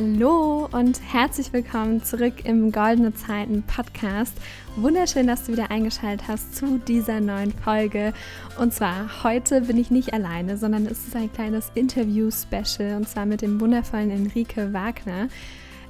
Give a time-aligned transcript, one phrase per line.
[0.00, 4.32] Hallo und herzlich willkommen zurück im Goldene Zeiten Podcast.
[4.76, 8.12] Wunderschön, dass du wieder eingeschaltet hast zu dieser neuen Folge.
[8.60, 13.26] Und zwar heute bin ich nicht alleine, sondern es ist ein kleines Interview-Special und zwar
[13.26, 15.26] mit dem wundervollen Enrique Wagner.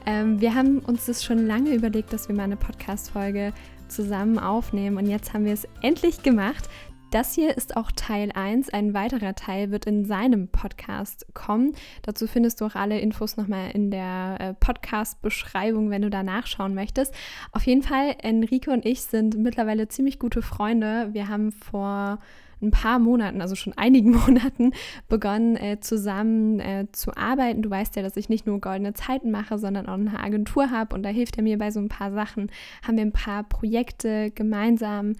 [0.06, 3.52] Ähm, wir haben uns das schon lange überlegt, dass wir mal eine Podcast-Folge
[3.88, 6.70] zusammen aufnehmen und jetzt haben wir es endlich gemacht.
[7.10, 8.68] Das hier ist auch Teil 1.
[8.68, 11.72] Ein weiterer Teil wird in seinem Podcast kommen.
[12.02, 16.74] Dazu findest du auch alle Infos nochmal in der äh, Podcast-Beschreibung, wenn du da nachschauen
[16.74, 17.14] möchtest.
[17.52, 21.08] Auf jeden Fall, Enrique und ich sind mittlerweile ziemlich gute Freunde.
[21.12, 22.18] Wir haben vor
[22.60, 24.72] ein paar Monaten, also schon einigen Monaten,
[25.08, 27.62] begonnen äh, zusammen äh, zu arbeiten.
[27.62, 30.94] Du weißt ja, dass ich nicht nur goldene Zeiten mache, sondern auch eine Agentur habe
[30.94, 32.50] und da hilft er mir bei so ein paar Sachen.
[32.86, 35.14] Haben wir ein paar Projekte gemeinsam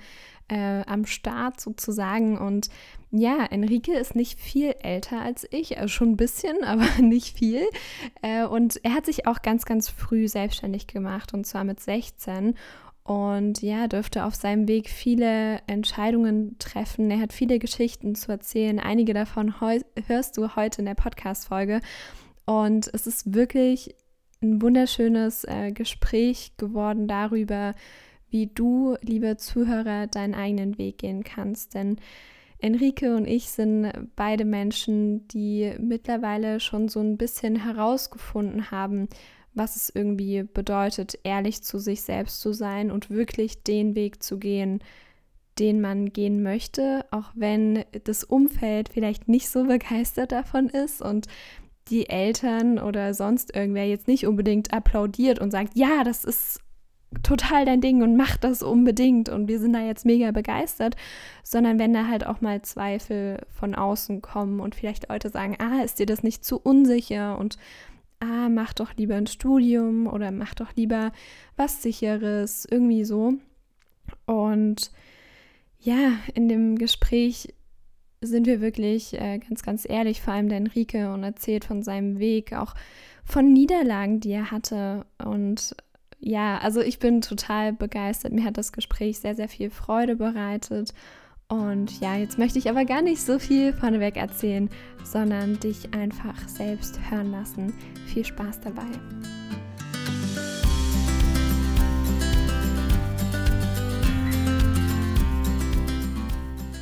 [0.48, 2.38] äh, am Start sozusagen.
[2.38, 2.68] Und
[3.10, 7.62] ja, Enrique ist nicht viel älter als ich, also schon ein bisschen, aber nicht viel.
[8.22, 12.54] Äh, und er hat sich auch ganz, ganz früh selbstständig gemacht und zwar mit 16
[13.08, 17.10] und ja, dürfte auf seinem Weg viele Entscheidungen treffen.
[17.10, 18.78] Er hat viele Geschichten zu erzählen.
[18.78, 21.80] Einige davon hörst du heute in der Podcast-Folge.
[22.44, 23.94] Und es ist wirklich
[24.42, 27.74] ein wunderschönes äh, Gespräch geworden darüber,
[28.31, 31.75] wie du, liebe Zuhörer, deinen eigenen Weg gehen kannst.
[31.75, 31.97] Denn
[32.59, 39.09] Enrique und ich sind beide Menschen, die mittlerweile schon so ein bisschen herausgefunden haben,
[39.55, 44.39] was es irgendwie bedeutet, ehrlich zu sich selbst zu sein und wirklich den Weg zu
[44.39, 44.81] gehen,
[45.59, 51.27] den man gehen möchte, auch wenn das Umfeld vielleicht nicht so begeistert davon ist und
[51.89, 56.61] die Eltern oder sonst irgendwer jetzt nicht unbedingt applaudiert und sagt, ja, das ist
[57.23, 60.95] total dein Ding und mach das unbedingt und wir sind da jetzt mega begeistert,
[61.42, 65.82] sondern wenn da halt auch mal Zweifel von außen kommen und vielleicht Leute sagen, ah,
[65.82, 67.56] ist dir das nicht zu unsicher und
[68.21, 71.12] ah, mach doch lieber ein Studium oder mach doch lieber
[71.56, 73.34] was sicheres, irgendwie so.
[74.27, 74.91] Und
[75.81, 77.55] ja, in dem Gespräch
[78.21, 82.19] sind wir wirklich äh, ganz, ganz ehrlich, vor allem der Enrique und erzählt von seinem
[82.19, 82.75] Weg, auch
[83.25, 85.77] von Niederlagen, die er hatte und
[86.21, 88.33] ja, also ich bin total begeistert.
[88.33, 90.93] Mir hat das Gespräch sehr, sehr viel Freude bereitet.
[91.49, 94.69] Und ja, jetzt möchte ich aber gar nicht so viel vorneweg erzählen,
[95.05, 97.73] sondern dich einfach selbst hören lassen.
[98.06, 98.83] Viel Spaß dabei.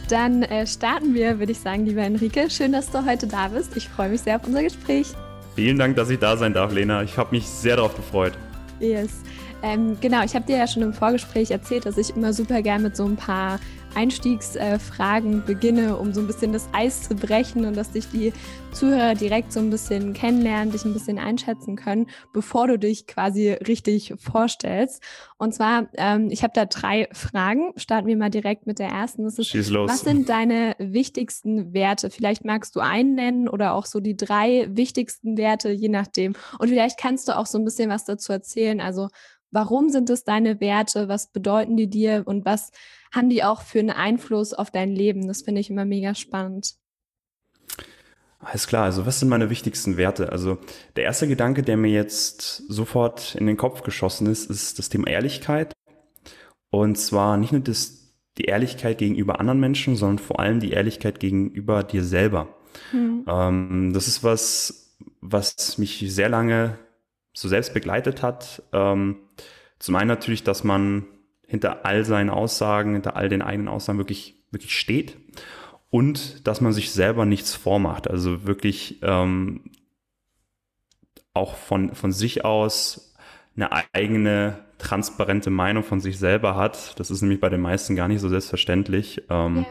[0.09, 2.49] Dann äh, starten wir, würde ich sagen, lieber Enrique.
[2.49, 3.77] Schön, dass du heute da bist.
[3.77, 5.09] Ich freue mich sehr auf unser Gespräch.
[5.55, 7.03] Vielen Dank, dass ich da sein darf, Lena.
[7.03, 8.33] Ich habe mich sehr darauf gefreut.
[8.81, 9.23] Yes.
[9.63, 12.83] Ähm, genau, ich habe dir ja schon im Vorgespräch erzählt, dass ich immer super gern
[12.83, 13.59] mit so ein paar
[13.97, 18.33] Einstiegsfragen beginne, um so ein bisschen das Eis zu brechen und dass dich die
[18.73, 23.53] Zuhörer direkt so ein bisschen kennenlernen, dich ein bisschen einschätzen können, bevor du dich quasi
[23.53, 25.03] richtig vorstellst.
[25.39, 27.73] Und zwar, ähm, ich habe da drei Fragen.
[27.77, 29.25] Starten wir mal direkt mit der ersten.
[29.25, 29.91] Das ist, Schieß los.
[29.91, 32.11] Was sind deine wichtigsten Werte?
[32.11, 36.35] Vielleicht magst du einen nennen oder auch so die drei wichtigsten Werte, je nachdem.
[36.59, 38.83] Und vielleicht kannst du auch so ein bisschen was dazu erzählen.
[38.83, 39.09] Also
[39.51, 41.09] Warum sind es deine Werte?
[41.09, 42.23] Was bedeuten die dir?
[42.27, 42.73] Und was
[43.13, 45.27] haben die auch für einen Einfluss auf dein Leben?
[45.29, 46.75] Das finde ich immer mega spannend.
[48.39, 50.31] Alles klar, also was sind meine wichtigsten Werte?
[50.31, 50.59] Also
[50.95, 55.09] der erste Gedanke, der mir jetzt sofort in den Kopf geschossen ist, ist das Thema
[55.09, 55.73] Ehrlichkeit.
[56.71, 61.19] Und zwar nicht nur das, die Ehrlichkeit gegenüber anderen Menschen, sondern vor allem die Ehrlichkeit
[61.19, 62.49] gegenüber dir selber.
[62.91, 63.25] Hm.
[63.27, 66.79] Ähm, das ist was, was mich sehr lange
[67.37, 68.63] so selbst begleitet hat.
[68.73, 69.17] Ähm,
[69.79, 71.05] zum einen natürlich, dass man
[71.47, 75.19] hinter all seinen Aussagen, hinter all den eigenen Aussagen wirklich, wirklich steht
[75.91, 78.09] und dass man sich selber nichts vormacht.
[78.09, 79.65] Also wirklich ähm,
[81.35, 83.15] auch von, von sich aus
[83.55, 86.99] eine eigene transparente Meinung von sich selber hat.
[86.99, 89.23] Das ist nämlich bei den meisten gar nicht so selbstverständlich.
[89.29, 89.67] Ähm, yeah.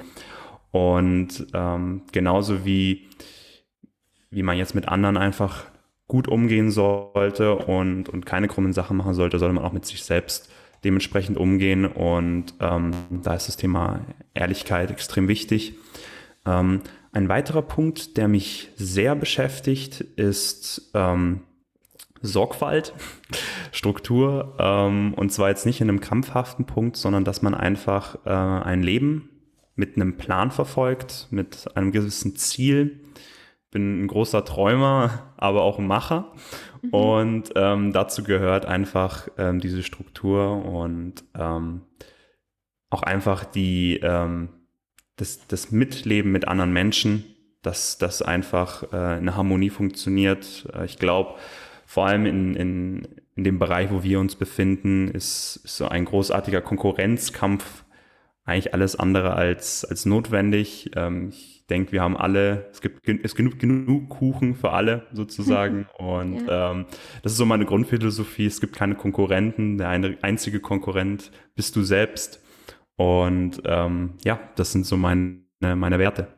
[0.71, 3.09] Und ähm, genauso wie,
[4.29, 5.65] wie man jetzt mit anderen einfach
[6.07, 10.03] gut umgehen sollte und, und keine krummen Sachen machen sollte, sollte man auch mit sich
[10.03, 10.51] selbst
[10.83, 11.85] dementsprechend umgehen.
[11.85, 14.01] Und ähm, da ist das Thema
[14.33, 15.73] Ehrlichkeit extrem wichtig.
[16.45, 16.81] Ähm,
[17.11, 21.41] ein weiterer Punkt, der mich sehr beschäftigt, ist ähm,
[22.21, 22.93] Sorgfalt,
[23.71, 24.55] Struktur.
[24.59, 28.83] Ähm, und zwar jetzt nicht in einem krampfhaften Punkt, sondern dass man einfach äh, ein
[28.83, 29.29] Leben
[29.75, 33.04] mit einem Plan verfolgt, mit einem gewissen Ziel
[33.75, 36.31] bin ein großer Träumer, aber auch ein Macher.
[36.81, 36.89] Mhm.
[36.91, 41.81] Und ähm, dazu gehört einfach ähm, diese Struktur und ähm,
[42.89, 44.47] auch einfach die, ähm,
[45.17, 47.25] das, das Mitleben mit anderen Menschen,
[47.63, 50.69] dass das einfach äh, eine Harmonie funktioniert.
[50.73, 51.35] Äh, ich glaube,
[51.85, 56.05] vor allem in, in, in dem Bereich, wo wir uns befinden, ist, ist so ein
[56.05, 57.83] großartiger Konkurrenzkampf
[58.45, 60.91] eigentlich alles andere als, als notwendig.
[60.95, 61.33] Ähm,
[61.65, 65.87] ich denke, wir haben alle, es gibt es genug, genug Kuchen für alle sozusagen.
[65.97, 66.71] Und ja.
[66.71, 66.85] ähm,
[67.23, 68.45] das ist so meine Grundphilosophie.
[68.45, 69.79] Es gibt keine Konkurrenten.
[69.79, 72.39] Der eine, einzige Konkurrent bist du selbst.
[72.97, 76.34] Und ähm, ja, das sind so meine, meine Werte.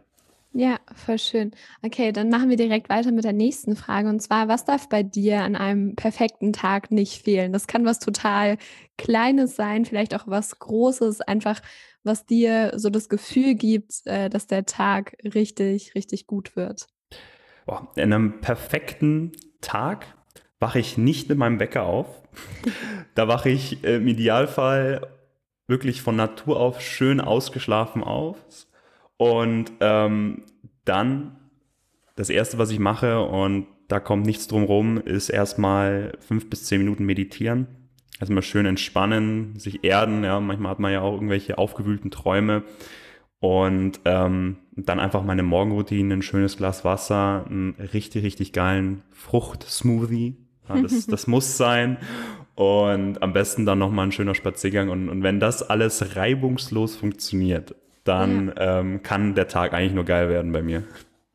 [0.57, 1.51] Ja, voll schön.
[1.83, 4.09] Okay, dann machen wir direkt weiter mit der nächsten Frage.
[4.09, 7.53] Und zwar, was darf bei dir an einem perfekten Tag nicht fehlen?
[7.53, 8.57] Das kann was total
[8.97, 11.61] Kleines sein, vielleicht auch was Großes, einfach
[12.03, 16.87] was dir so das Gefühl gibt, äh, dass der Tag richtig, richtig gut wird.
[17.67, 20.07] Boah, in einem perfekten Tag
[20.59, 22.07] wache ich nicht mit meinem Wecker auf.
[23.13, 25.05] da wache ich im Idealfall
[25.67, 28.37] wirklich von Natur auf schön ausgeschlafen auf
[29.17, 30.43] und ähm,
[30.85, 31.35] dann
[32.15, 36.65] das Erste, was ich mache, und da kommt nichts drum rum, ist erstmal fünf bis
[36.65, 37.67] zehn Minuten meditieren.
[38.19, 40.23] Erstmal schön entspannen, sich erden.
[40.23, 42.63] Ja, manchmal hat man ja auch irgendwelche aufgewühlten Träume.
[43.39, 50.35] Und ähm, dann einfach meine Morgenroutine, ein schönes Glas Wasser, einen richtig, richtig geilen Fruchtsmoothie.
[50.67, 51.97] Ja, das, das muss sein.
[52.55, 54.89] Und am besten dann nochmal ein schöner Spaziergang.
[54.89, 57.75] Und, und wenn das alles reibungslos funktioniert,
[58.07, 58.79] dann ja.
[58.79, 60.83] ähm, kann der Tag eigentlich nur geil werden bei mir.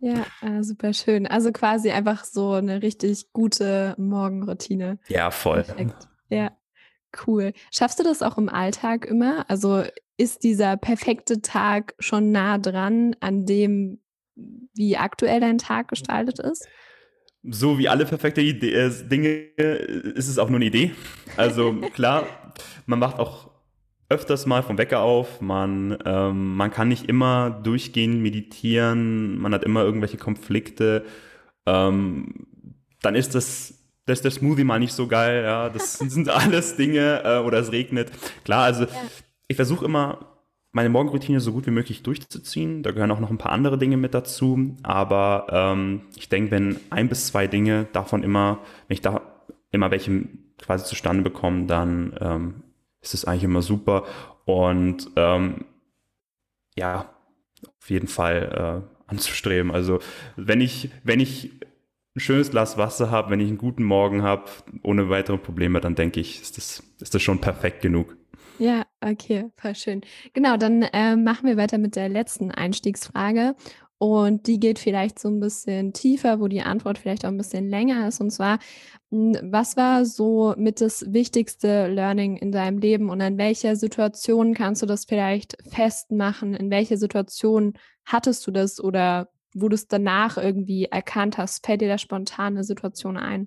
[0.02, 1.28] Ja, äh, super schön.
[1.28, 4.98] Also quasi einfach so eine richtig gute Morgenroutine.
[5.06, 5.62] Ja, voll.
[5.62, 6.08] Perfekt.
[6.28, 6.50] Ja,
[7.24, 7.52] cool.
[7.70, 9.48] Schaffst du das auch im Alltag immer?
[9.48, 9.84] Also
[10.16, 14.00] ist dieser perfekte Tag schon nah dran an dem,
[14.74, 16.66] wie aktuell dein Tag gestaltet ist?
[17.44, 20.92] So wie alle perfekte Idee, äh, Dinge äh, ist es auch nur eine Idee.
[21.36, 22.26] Also klar,
[22.86, 23.51] man macht auch
[24.12, 25.40] öfters mal vom Wecker auf.
[25.40, 29.38] Man, ähm, man kann nicht immer durchgehend meditieren.
[29.38, 31.04] Man hat immer irgendwelche Konflikte.
[31.66, 32.46] Ähm,
[33.00, 33.74] dann ist das,
[34.04, 35.42] das der Smoothie mal nicht so geil.
[35.44, 38.12] Ja, das sind alles Dinge äh, oder es regnet.
[38.44, 38.90] Klar, also ja.
[39.48, 40.32] ich versuche immer
[40.72, 42.82] meine Morgenroutine so gut wie möglich durchzuziehen.
[42.82, 44.76] Da gehören auch noch ein paar andere Dinge mit dazu.
[44.82, 49.22] Aber ähm, ich denke, wenn ein bis zwei Dinge davon immer, wenn ich da
[49.70, 50.28] immer welche
[50.58, 52.54] quasi zustande bekomme, dann ähm,
[53.02, 54.04] ist es eigentlich immer super.
[54.44, 55.66] Und ähm,
[56.76, 57.14] ja,
[57.80, 59.70] auf jeden Fall äh, anzustreben.
[59.70, 60.00] Also
[60.36, 61.50] wenn ich, wenn ich
[62.14, 64.44] ein schönes Glas Wasser habe, wenn ich einen guten Morgen habe,
[64.82, 68.16] ohne weitere Probleme, dann denke ich, ist das, ist das schon perfekt genug.
[68.58, 70.02] Ja, okay, voll schön.
[70.34, 73.56] Genau, dann äh, machen wir weiter mit der letzten Einstiegsfrage.
[74.02, 77.68] Und die geht vielleicht so ein bisschen tiefer, wo die Antwort vielleicht auch ein bisschen
[77.68, 78.20] länger ist.
[78.20, 78.58] Und zwar,
[79.12, 84.54] hm, was war so mit das wichtigste Learning in deinem Leben und in welcher Situation
[84.54, 86.52] kannst du das vielleicht festmachen?
[86.52, 91.64] In welcher Situation hattest du das oder wo du es danach irgendwie erkannt hast?
[91.64, 93.46] Fällt dir da spontan eine Situation ein?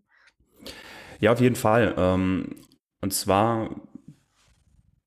[1.19, 1.93] Ja, auf jeden Fall.
[1.97, 2.55] Ähm,
[3.01, 3.71] und zwar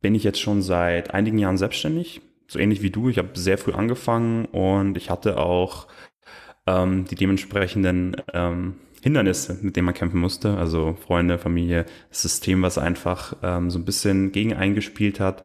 [0.02, 3.58] bin ich jetzt schon seit einigen Jahren selbstständig so ähnlich wie du, ich habe sehr
[3.58, 5.86] früh angefangen und ich hatte auch
[6.66, 10.56] ähm, die dementsprechenden ähm, Hindernisse, mit denen man kämpfen musste.
[10.56, 15.44] Also Freunde, Familie, das System, was einfach ähm, so ein bisschen gegen eingespielt hat.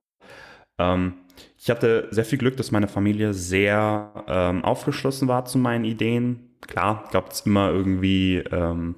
[0.79, 1.15] Ähm,
[1.57, 6.55] ich hatte sehr viel Glück, dass meine Familie sehr ähm, aufgeschlossen war zu meinen Ideen.
[6.61, 8.95] Klar, gab es immer irgendwie ähm,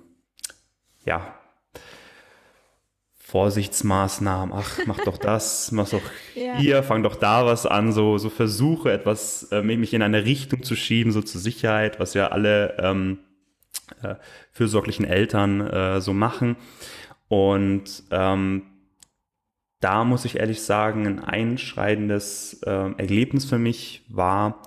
[1.05, 1.35] ja,
[3.35, 6.01] Vorsichtsmaßnahmen, ach, mach doch das, mach doch
[6.35, 6.55] ja.
[6.55, 10.63] hier, fang doch da was an, so, so versuche etwas, äh, mich in eine Richtung
[10.63, 13.17] zu schieben, so zur Sicherheit, was ja alle ähm,
[14.01, 14.15] äh,
[14.53, 16.55] fürsorglichen Eltern äh, so machen.
[17.27, 18.67] Und ähm,
[19.81, 24.61] da muss ich ehrlich sagen, ein einschreidendes äh, Erlebnis für mich war,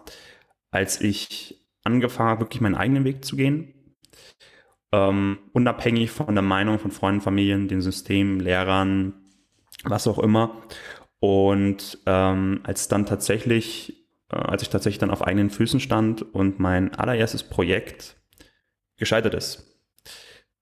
[0.71, 3.73] als ich angefangen habe, wirklich meinen eigenen Weg zu gehen
[4.93, 9.15] ähm, unabhängig von der Meinung von Freunden, Familien, dem System, Lehrern,
[9.85, 10.63] was auch immer.
[11.21, 16.59] Und ähm, als dann tatsächlich, äh, als ich tatsächlich dann auf eigenen Füßen stand und
[16.61, 18.17] mein allererstes Projekt
[18.97, 19.81] gescheitert ist,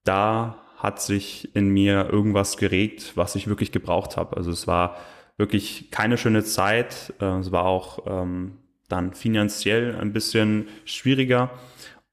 [0.03, 4.37] da hat sich in mir irgendwas geregt, was ich wirklich gebraucht habe.
[4.37, 4.97] Also es war
[5.37, 7.13] wirklich keine schöne Zeit.
[7.19, 8.57] Äh, es war auch ähm,
[8.87, 11.51] dann finanziell ein bisschen schwieriger.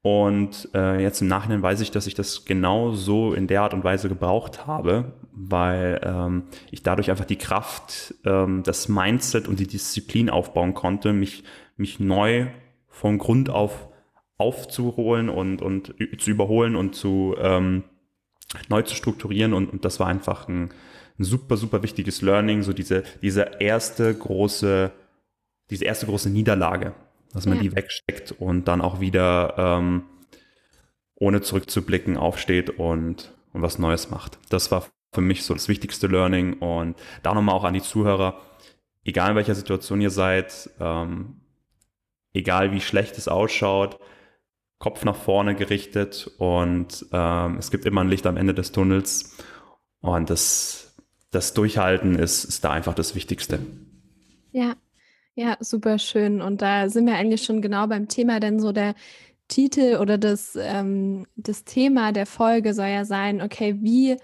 [0.05, 3.73] Und äh, jetzt im Nachhinein weiß ich, dass ich das genau so in der Art
[3.73, 9.59] und Weise gebraucht habe, weil ähm, ich dadurch einfach die Kraft, ähm, das Mindset und
[9.59, 11.43] die Disziplin aufbauen konnte, mich,
[11.75, 12.45] mich neu
[12.87, 13.89] von Grund auf
[14.37, 17.83] aufzuholen und, und zu überholen und zu ähm,
[18.69, 19.53] neu zu strukturieren.
[19.55, 20.69] Und, und das war einfach ein,
[21.17, 24.91] ein super, super wichtiges Learning, so diese, diese erste große,
[25.71, 26.93] diese erste große Niederlage,
[27.35, 27.63] dass man ja.
[27.63, 30.03] die wegsteckt und dann auch wieder ähm,
[31.15, 34.39] ohne zurückzublicken aufsteht und, und was Neues macht.
[34.49, 38.41] Das war für mich so das wichtigste Learning und da nochmal auch an die Zuhörer,
[39.03, 41.41] egal in welcher Situation ihr seid, ähm,
[42.33, 43.99] egal wie schlecht es ausschaut,
[44.79, 49.37] Kopf nach vorne gerichtet und ähm, es gibt immer ein Licht am Ende des Tunnels
[49.99, 50.95] und das,
[51.31, 53.59] das Durchhalten ist, ist da einfach das Wichtigste.
[54.53, 54.75] Ja,
[55.35, 56.41] ja, super schön.
[56.41, 58.95] Und da sind wir eigentlich schon genau beim Thema, denn so der
[59.47, 64.17] Titel oder das, ähm, das Thema der Folge soll ja sein, okay, wie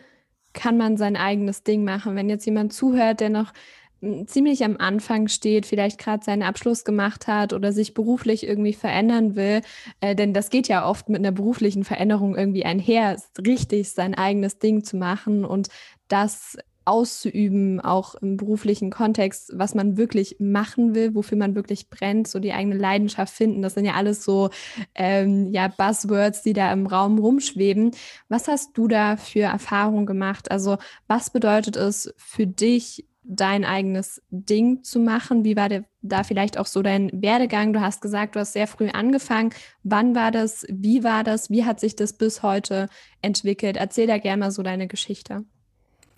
[0.54, 2.16] kann man sein eigenes Ding machen?
[2.16, 3.54] Wenn jetzt jemand zuhört, der noch
[4.02, 8.74] hm, ziemlich am Anfang steht, vielleicht gerade seinen Abschluss gemacht hat oder sich beruflich irgendwie
[8.74, 9.62] verändern will,
[10.02, 14.60] äh, denn das geht ja oft mit einer beruflichen Veränderung irgendwie einher, richtig sein eigenes
[14.60, 15.70] Ding zu machen und
[16.08, 16.58] das
[16.92, 22.40] auszuüben, auch im beruflichen Kontext, was man wirklich machen will, wofür man wirklich brennt, so
[22.40, 23.62] die eigene Leidenschaft finden.
[23.62, 24.50] Das sind ja alles so
[24.94, 27.92] ähm, ja, Buzzwords, die da im Raum rumschweben.
[28.28, 30.52] Was hast du da für Erfahrungen gemacht?
[30.52, 35.46] Also was bedeutet es für dich, dein eigenes Ding zu machen?
[35.46, 37.72] Wie war der, da vielleicht auch so dein Werdegang?
[37.72, 39.52] Du hast gesagt, du hast sehr früh angefangen.
[39.84, 40.66] Wann war das?
[40.70, 41.50] Wie war das?
[41.50, 42.90] Wie hat sich das bis heute
[43.22, 43.78] entwickelt?
[43.78, 45.46] Erzähl da gerne mal so deine Geschichte.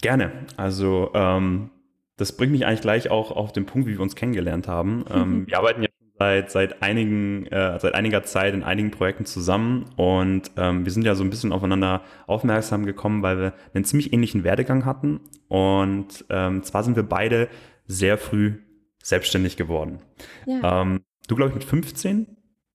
[0.03, 0.33] Gerne.
[0.57, 1.69] Also ähm,
[2.17, 5.05] das bringt mich eigentlich gleich auch auf den Punkt, wie wir uns kennengelernt haben.
[5.13, 9.85] Ähm, wir arbeiten ja seit, seit, einigen, äh, seit einiger Zeit in einigen Projekten zusammen
[9.95, 14.11] und ähm, wir sind ja so ein bisschen aufeinander aufmerksam gekommen, weil wir einen ziemlich
[14.11, 15.21] ähnlichen Werdegang hatten.
[15.47, 17.47] Und ähm, zwar sind wir beide
[17.87, 18.55] sehr früh
[19.01, 19.99] selbstständig geworden.
[20.45, 20.81] Ja.
[20.81, 22.27] Ähm, du, glaube ich, mit 15?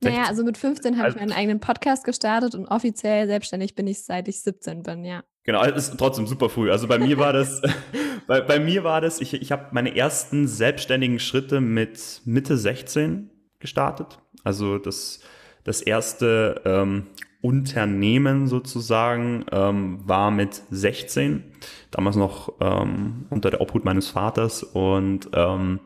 [0.03, 3.87] Naja, also mit 15 habe ich also meinen eigenen Podcast gestartet und offiziell selbstständig bin
[3.87, 5.25] ich, seit ich 17 bin, ja.
[5.49, 6.71] Genau, es ist trotzdem super früh.
[6.71, 7.63] Also bei mir war das,
[8.27, 13.31] bei, bei mir war das, ich, ich habe meine ersten selbstständigen Schritte mit Mitte 16
[13.59, 14.19] gestartet.
[14.45, 15.21] Also das,
[15.65, 17.07] das erste ähm,
[17.41, 21.45] Unternehmen sozusagen ähm, war mit 16,
[21.93, 25.81] damals noch ähm, unter der Obhut meines Vaters und ähm,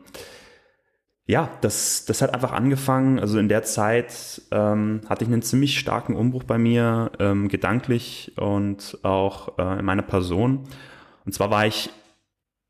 [1.25, 3.19] ja, das, das hat einfach angefangen.
[3.19, 8.33] Also in der Zeit ähm, hatte ich einen ziemlich starken Umbruch bei mir, ähm, gedanklich
[8.37, 10.67] und auch äh, in meiner Person.
[11.25, 11.89] Und zwar war ich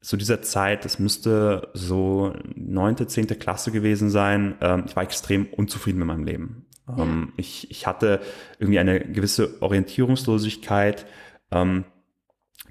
[0.01, 5.47] zu dieser Zeit, das müsste so neunte, zehnte Klasse gewesen sein, ähm, ich war extrem
[5.47, 6.65] unzufrieden mit meinem Leben.
[6.87, 7.03] Ja.
[7.03, 8.19] Ähm, ich, ich hatte
[8.59, 11.05] irgendwie eine gewisse Orientierungslosigkeit.
[11.51, 11.85] Ähm,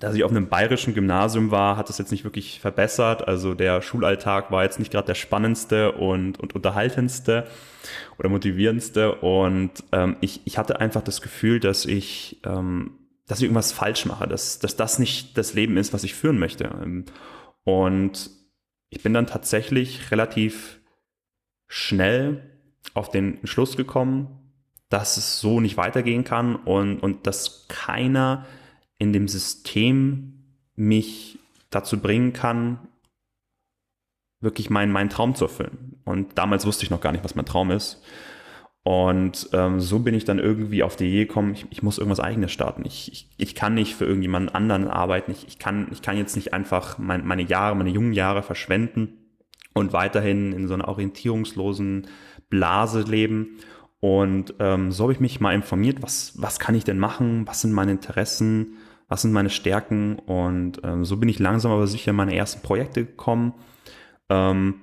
[0.00, 3.28] dass ich auf einem bayerischen Gymnasium war, hat das jetzt nicht wirklich verbessert.
[3.28, 7.46] Also der Schulalltag war jetzt nicht gerade der spannendste und, und unterhaltendste
[8.18, 9.14] oder motivierendste.
[9.16, 14.04] Und ähm, ich, ich hatte einfach das Gefühl, dass ich, ähm, dass ich irgendwas falsch
[14.06, 16.64] mache, dass, dass das nicht das Leben ist, was ich führen möchte.
[16.64, 17.04] Ähm,
[17.64, 18.30] und
[18.90, 20.80] ich bin dann tatsächlich relativ
[21.68, 22.42] schnell
[22.94, 24.38] auf den Schluss gekommen,
[24.88, 28.44] dass es so nicht weitergehen kann und, und dass keiner
[29.02, 30.32] in dem System
[30.76, 31.40] mich
[31.70, 32.78] dazu bringen kann,
[34.40, 36.00] wirklich meinen, meinen Traum zu erfüllen.
[36.04, 38.00] Und damals wusste ich noch gar nicht, was mein Traum ist.
[38.84, 42.20] Und ähm, so bin ich dann irgendwie auf die Idee gekommen, ich, ich muss irgendwas
[42.20, 42.84] eigenes starten.
[42.84, 45.32] Ich, ich, ich kann nicht für irgendjemanden anderen arbeiten.
[45.32, 49.18] Ich, ich, kann, ich kann jetzt nicht einfach mein, meine Jahre, meine jungen Jahre verschwenden
[49.74, 52.06] und weiterhin in so einer orientierungslosen
[52.50, 53.58] Blase leben.
[53.98, 57.60] Und ähm, so habe ich mich mal informiert, was, was kann ich denn machen, was
[57.62, 58.78] sind meine Interessen,
[59.12, 62.62] was sind meine Stärken und ähm, so bin ich langsam aber sicher in meine ersten
[62.62, 63.52] Projekte gekommen
[64.30, 64.80] ähm,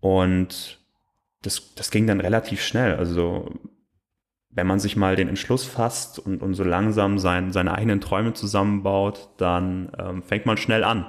[0.00, 0.80] und
[1.42, 2.96] das, das ging dann relativ schnell.
[2.96, 3.50] Also
[4.48, 8.32] wenn man sich mal den Entschluss fasst und, und so langsam sein, seine eigenen Träume
[8.32, 11.06] zusammenbaut, dann ähm, fängt man schnell an.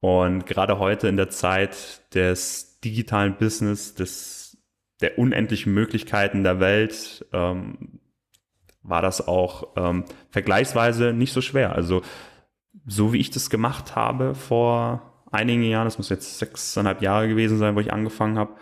[0.00, 4.58] Und gerade heute in der Zeit des digitalen Business, des,
[5.00, 8.00] der unendlichen Möglichkeiten der Welt, ähm,
[8.88, 11.74] war das auch ähm, vergleichsweise nicht so schwer.
[11.74, 12.02] Also
[12.86, 17.58] so wie ich das gemacht habe vor einigen Jahren, das muss jetzt sechseinhalb Jahre gewesen
[17.58, 18.54] sein, wo ich angefangen habe,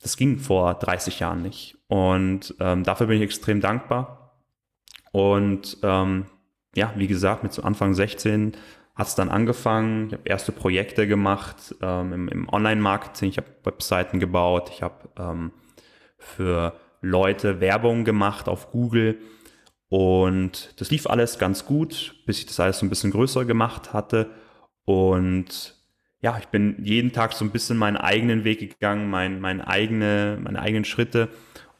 [0.00, 1.76] das ging vor 30 Jahren nicht.
[1.88, 4.36] Und ähm, dafür bin ich extrem dankbar.
[5.12, 6.26] Und ähm,
[6.74, 8.56] ja, wie gesagt, mit so Anfang 16
[8.94, 10.08] hat es dann angefangen.
[10.08, 13.30] Ich habe erste Projekte gemacht ähm, im, im Online-Marketing.
[13.30, 14.70] Ich habe Webseiten gebaut.
[14.72, 15.52] Ich habe ähm,
[16.18, 19.18] für Leute Werbung gemacht auf Google.
[19.88, 23.92] Und das lief alles ganz gut, bis ich das alles so ein bisschen größer gemacht
[23.92, 24.30] hatte.
[24.84, 25.78] Und
[26.20, 30.38] ja, ich bin jeden Tag so ein bisschen meinen eigenen Weg gegangen, mein, mein eigene,
[30.42, 31.28] meine eigenen Schritte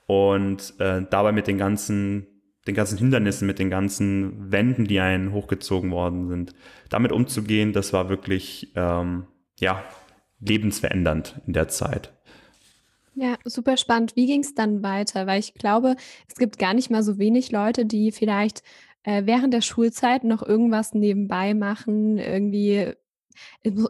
[0.06, 2.26] und äh, dabei mit den ganzen,
[2.66, 6.54] den ganzen Hindernissen, mit den ganzen Wänden, die einen hochgezogen worden sind,
[6.88, 9.26] damit umzugehen, das war wirklich ähm,
[9.58, 9.82] ja
[10.40, 12.12] lebensverändernd in der Zeit.
[13.20, 14.14] Ja, super spannend.
[14.14, 15.26] Wie ging es dann weiter?
[15.26, 15.96] Weil ich glaube,
[16.28, 18.62] es gibt gar nicht mal so wenig Leute, die vielleicht
[19.02, 22.92] äh, während der Schulzeit noch irgendwas nebenbei machen, irgendwie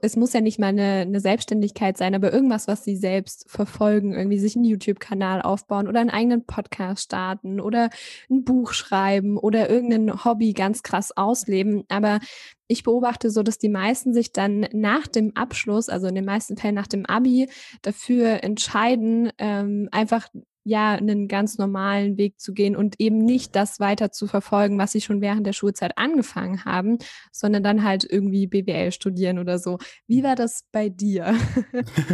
[0.03, 4.15] es muss ja nicht mal eine, eine Selbstständigkeit sein, aber irgendwas, was sie selbst verfolgen,
[4.15, 7.91] irgendwie sich einen YouTube-Kanal aufbauen oder einen eigenen Podcast starten oder
[8.31, 11.85] ein Buch schreiben oder irgendein Hobby ganz krass ausleben.
[11.89, 12.21] Aber
[12.67, 16.57] ich beobachte so, dass die meisten sich dann nach dem Abschluss, also in den meisten
[16.57, 17.49] Fällen nach dem Abi,
[17.83, 20.29] dafür entscheiden, ähm, einfach
[20.69, 24.93] ja, einen ganz normalen Weg zu gehen und eben nicht das weiter zu verfolgen, was
[24.93, 26.99] sie schon während der Schulzeit angefangen haben,
[27.33, 29.79] sondern dann halt irgendwie BWL studieren oder so.
[30.07, 31.35] Wie war das bei dir?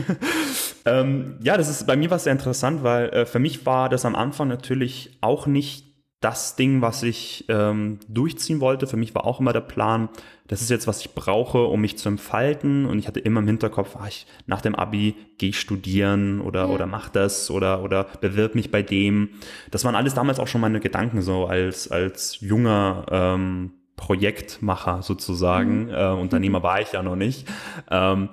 [0.87, 4.05] ähm, ja, das ist bei mir was sehr interessant, weil äh, für mich war das
[4.05, 5.94] am Anfang natürlich auch nicht
[6.25, 8.87] das Ding, was ich ähm, durchziehen wollte.
[8.87, 10.09] Für mich war auch immer der Plan,
[10.49, 12.87] das ist jetzt, was ich brauche, um mich zu entfalten.
[12.87, 16.67] Und ich hatte immer im Hinterkopf, ach, ich, nach dem Abi gehe ich studieren oder,
[16.67, 16.67] ja.
[16.67, 19.31] oder mach das oder, oder bewirb mich bei dem.
[19.71, 25.85] Das waren alles damals auch schon meine Gedanken, so als, als junger ähm, Projektmacher sozusagen.
[25.87, 25.91] Mhm.
[25.91, 27.47] Äh, Unternehmer war ich ja noch nicht.
[27.91, 28.31] Ähm,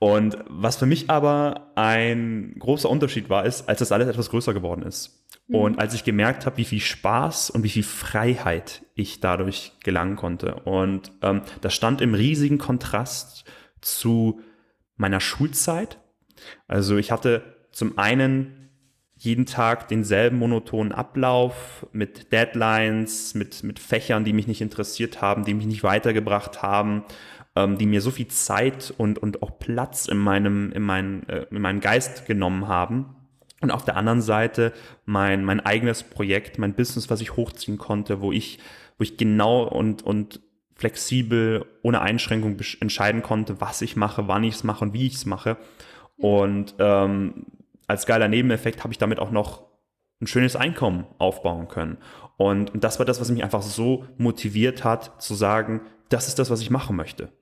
[0.00, 4.54] und was für mich aber ein großer Unterschied war, ist, als das alles etwas größer
[4.54, 5.24] geworden ist.
[5.48, 5.54] Mhm.
[5.54, 10.16] Und als ich gemerkt habe, wie viel Spaß und wie viel Freiheit ich dadurch gelangen
[10.16, 10.54] konnte.
[10.64, 13.44] Und ähm, das stand im riesigen Kontrast
[13.80, 14.40] zu
[14.96, 15.98] meiner Schulzeit.
[16.66, 18.70] Also ich hatte zum einen
[19.16, 25.44] jeden Tag denselben monotonen Ablauf mit Deadlines, mit, mit Fächern, die mich nicht interessiert haben,
[25.44, 27.04] die mich nicht weitergebracht haben,
[27.56, 31.46] ähm, die mir so viel Zeit und, und auch Platz in meinem, in, mein, äh,
[31.50, 33.16] in meinem Geist genommen haben.
[33.60, 34.72] Und auf der anderen Seite
[35.04, 38.58] mein, mein eigenes Projekt, mein Business, was ich hochziehen konnte, wo ich,
[38.98, 40.40] wo ich genau und, und
[40.74, 45.14] flexibel, ohne Einschränkung entscheiden konnte, was ich mache, wann ich es mache und wie ich
[45.14, 45.56] es mache.
[46.16, 47.46] Und ähm,
[47.88, 49.64] als geiler Nebeneffekt habe ich damit auch noch
[50.20, 51.98] ein schönes Einkommen aufbauen können.
[52.36, 56.38] Und, und das war das, was mich einfach so motiviert hat, zu sagen, das ist
[56.38, 57.32] das, was ich machen möchte.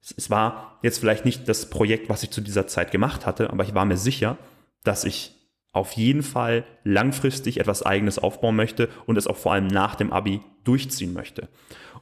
[0.00, 3.50] Es, es war jetzt vielleicht nicht das Projekt, was ich zu dieser Zeit gemacht hatte,
[3.50, 4.38] aber ich war mir sicher,
[4.84, 5.39] dass ich
[5.72, 10.12] auf jeden Fall langfristig etwas Eigenes aufbauen möchte und es auch vor allem nach dem
[10.12, 11.48] Abi durchziehen möchte.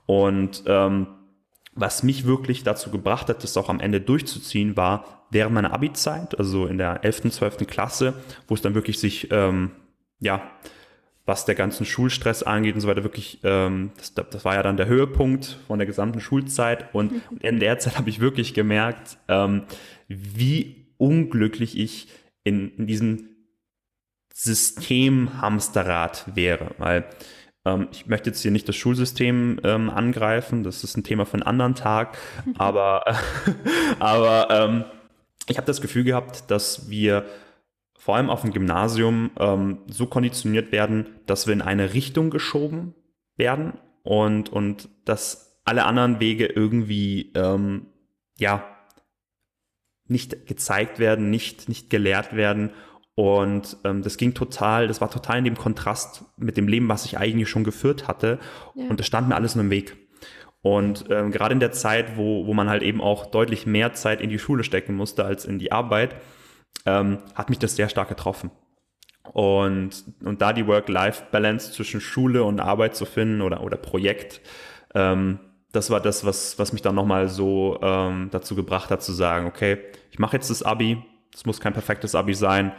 [0.07, 1.09] Und ähm,
[1.75, 6.39] was mich wirklich dazu gebracht hat, das auch am Ende durchzuziehen, war während meiner Abi-Zeit,
[6.39, 7.67] also in der 11., 12.
[7.67, 8.15] Klasse,
[8.49, 9.73] wo es dann wirklich sich, ähm,
[10.19, 10.51] ja,
[11.27, 14.79] was der ganzen Schulstress angeht und so weiter, wirklich, ähm, das, das war ja dann
[14.79, 16.93] der Höhepunkt von der gesamten Schulzeit.
[16.95, 19.65] Und in der Zeit habe ich wirklich gemerkt, ähm,
[20.09, 22.09] wie unglücklich ich
[22.45, 23.28] in, in diesem
[24.39, 26.71] System-Hamsterrad wäre.
[26.79, 27.05] Weil
[27.65, 31.35] ähm, ich möchte jetzt hier nicht das Schulsystem ähm, angreifen, das ist ein Thema für
[31.35, 32.17] einen anderen Tag,
[32.59, 33.05] aber,
[33.99, 34.85] aber ähm,
[35.49, 37.25] ich habe das Gefühl gehabt, dass wir
[37.99, 42.95] vor allem auf dem Gymnasium ähm, so konditioniert werden, dass wir in eine Richtung geschoben
[43.37, 43.73] werden
[44.05, 47.87] und, und dass alle anderen Wege irgendwie ähm,
[48.39, 48.65] ja
[50.07, 52.71] nicht gezeigt werden, nicht, nicht gelehrt werden
[53.19, 57.05] und ähm, das ging total, das war total in dem Kontrast mit dem Leben, was
[57.05, 58.39] ich eigentlich schon geführt hatte.
[58.77, 58.89] Ja.
[58.89, 59.97] Und das stand mir alles nur im Weg.
[60.63, 64.21] Und ähm, gerade in der Zeit, wo, wo man halt eben auch deutlich mehr Zeit
[64.21, 66.15] in die Schule stecken musste als in die Arbeit,
[66.87, 68.53] ähm, hat mich das sehr stark getroffen.
[69.33, 74.43] Und, und da die Work-Life-Balance zwischen Schule und Arbeit zu finden oder, oder Projekt,
[74.95, 75.41] ähm,
[75.73, 79.49] das war das, was, was mich dann nochmal so ähm, dazu gebracht hat zu sagen,
[79.49, 79.79] okay,
[80.13, 81.03] ich mache jetzt das Abi,
[81.35, 82.71] es muss kein perfektes Abi sein,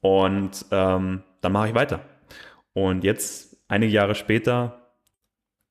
[0.00, 2.00] und ähm, dann mache ich weiter.
[2.72, 4.86] Und jetzt, einige Jahre später,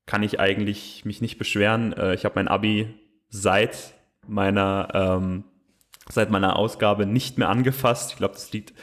[0.06, 1.94] kann ich eigentlich mich nicht beschweren.
[1.94, 2.94] Äh, ich habe mein Abi
[3.30, 3.94] seit
[4.28, 5.44] meiner, ähm,
[6.10, 8.12] seit meiner Ausgabe nicht mehr angefasst.
[8.12, 8.74] Ich glaube, das liegt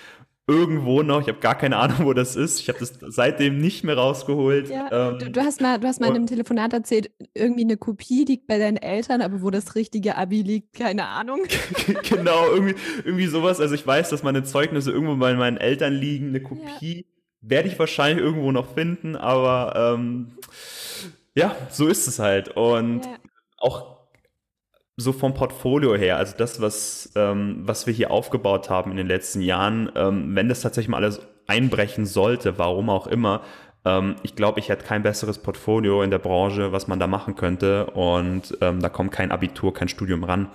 [0.52, 1.20] irgendwo noch.
[1.20, 2.60] Ich habe gar keine Ahnung, wo das ist.
[2.60, 4.68] Ich habe das seitdem nicht mehr rausgeholt.
[4.68, 7.76] Ja, ähm, du, du, hast mal, du hast mal in einem Telefonat erzählt, irgendwie eine
[7.76, 11.40] Kopie liegt bei deinen Eltern, aber wo das richtige Abi liegt, keine Ahnung.
[12.08, 13.60] genau, irgendwie, irgendwie sowas.
[13.60, 16.28] Also ich weiß, dass meine Zeugnisse irgendwo bei meinen Eltern liegen.
[16.28, 17.02] Eine Kopie ja.
[17.40, 20.32] werde ich wahrscheinlich irgendwo noch finden, aber ähm,
[21.34, 22.48] ja, so ist es halt.
[22.48, 23.16] Und ja.
[23.58, 23.91] auch
[24.96, 29.06] so vom Portfolio her, also das, was, ähm, was wir hier aufgebaut haben in den
[29.06, 33.42] letzten Jahren, ähm, wenn das tatsächlich mal alles einbrechen sollte, warum auch immer,
[33.84, 37.34] ähm, ich glaube, ich hätte kein besseres Portfolio in der Branche, was man da machen
[37.34, 37.86] könnte.
[37.86, 40.48] Und ähm, da kommt kein Abitur, kein Studium ran.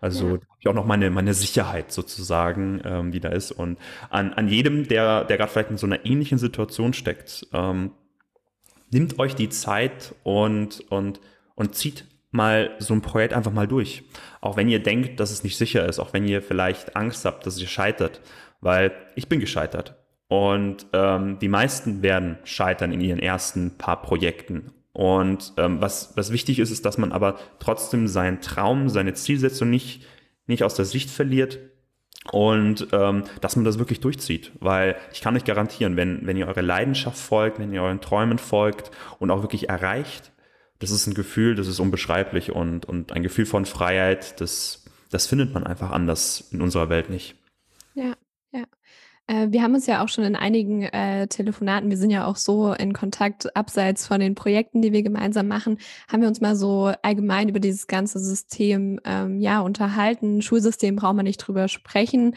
[0.00, 0.32] Also ja.
[0.32, 3.52] habe ich auch noch meine, meine Sicherheit sozusagen, ähm, die da ist.
[3.52, 3.78] Und
[4.10, 7.92] an, an jedem, der, der gerade vielleicht in so einer ähnlichen Situation steckt, ähm,
[8.90, 11.20] nimmt euch die Zeit und, und,
[11.54, 14.02] und zieht mal so ein Projekt einfach mal durch.
[14.40, 17.46] Auch wenn ihr denkt, dass es nicht sicher ist, auch wenn ihr vielleicht Angst habt,
[17.46, 18.20] dass ihr scheitert.
[18.60, 19.94] Weil ich bin gescheitert.
[20.28, 24.72] Und ähm, die meisten werden scheitern in ihren ersten paar Projekten.
[24.92, 29.70] Und ähm, was, was wichtig ist, ist, dass man aber trotzdem seinen Traum, seine Zielsetzung
[29.70, 30.06] nicht,
[30.46, 31.58] nicht aus der Sicht verliert
[32.30, 34.52] und ähm, dass man das wirklich durchzieht.
[34.60, 38.38] Weil ich kann euch garantieren, wenn, wenn ihr eure Leidenschaft folgt, wenn ihr euren Träumen
[38.38, 40.31] folgt und auch wirklich erreicht,
[40.82, 45.26] das ist ein Gefühl, das ist unbeschreiblich und, und ein Gefühl von Freiheit, das, das
[45.28, 47.36] findet man einfach anders in unserer Welt nicht.
[47.94, 48.14] Ja,
[48.50, 48.64] ja.
[49.28, 52.34] Äh, wir haben uns ja auch schon in einigen äh, Telefonaten, wir sind ja auch
[52.34, 56.56] so in Kontakt abseits von den Projekten, die wir gemeinsam machen, haben wir uns mal
[56.56, 60.42] so allgemein über dieses ganze System ähm, ja unterhalten.
[60.42, 62.34] Schulsystem braucht man nicht drüber sprechen.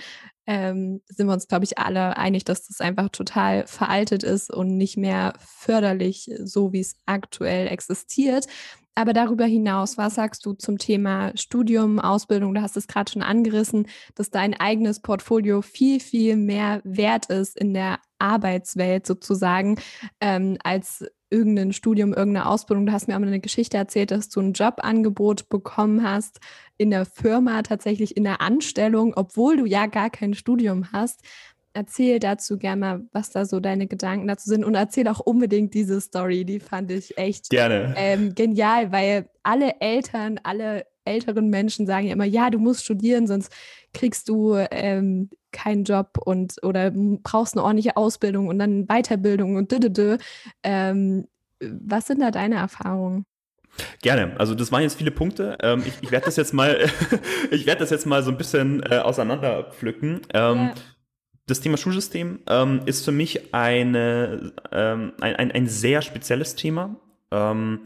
[0.47, 4.77] Ähm, sind wir uns, glaube ich, alle einig, dass das einfach total veraltet ist und
[4.77, 8.45] nicht mehr förderlich, so wie es aktuell existiert.
[8.97, 12.53] Aber darüber hinaus, was sagst du zum Thema Studium, Ausbildung?
[12.53, 17.57] Du hast es gerade schon angerissen, dass dein eigenes Portfolio viel, viel mehr wert ist
[17.57, 19.77] in der Arbeitswelt sozusagen,
[20.21, 22.85] ähm, als irgendein Studium, irgendeine Ausbildung.
[22.85, 26.39] Du hast mir auch mal eine Geschichte erzählt, dass du ein Jobangebot bekommen hast
[26.77, 31.21] in der Firma, tatsächlich in der Anstellung, obwohl du ja gar kein Studium hast
[31.75, 35.73] erzähl dazu gerne mal, was da so deine Gedanken dazu sind und erzähl auch unbedingt
[35.73, 36.45] diese Story.
[36.45, 37.93] Die fand ich echt gerne.
[37.97, 43.27] Ähm, genial, weil alle Eltern, alle älteren Menschen sagen ja immer, ja, du musst studieren,
[43.27, 43.51] sonst
[43.93, 49.71] kriegst du ähm, keinen Job und oder brauchst eine ordentliche Ausbildung und dann Weiterbildung und
[49.71, 50.17] dü,
[50.63, 51.27] ähm,
[51.59, 53.25] was sind da deine Erfahrungen?
[54.01, 54.39] Gerne.
[54.39, 55.57] Also das waren jetzt viele Punkte.
[55.61, 56.77] Ähm, ich, ich werde das jetzt mal,
[57.51, 60.21] ich werde das jetzt mal so ein bisschen äh, auseinanderpflücken.
[60.33, 60.73] Ähm, ja
[61.47, 66.95] das Thema Schulsystem ähm, ist für mich eine, ähm, ein, ein, ein, sehr spezielles Thema.
[67.31, 67.81] Ähm,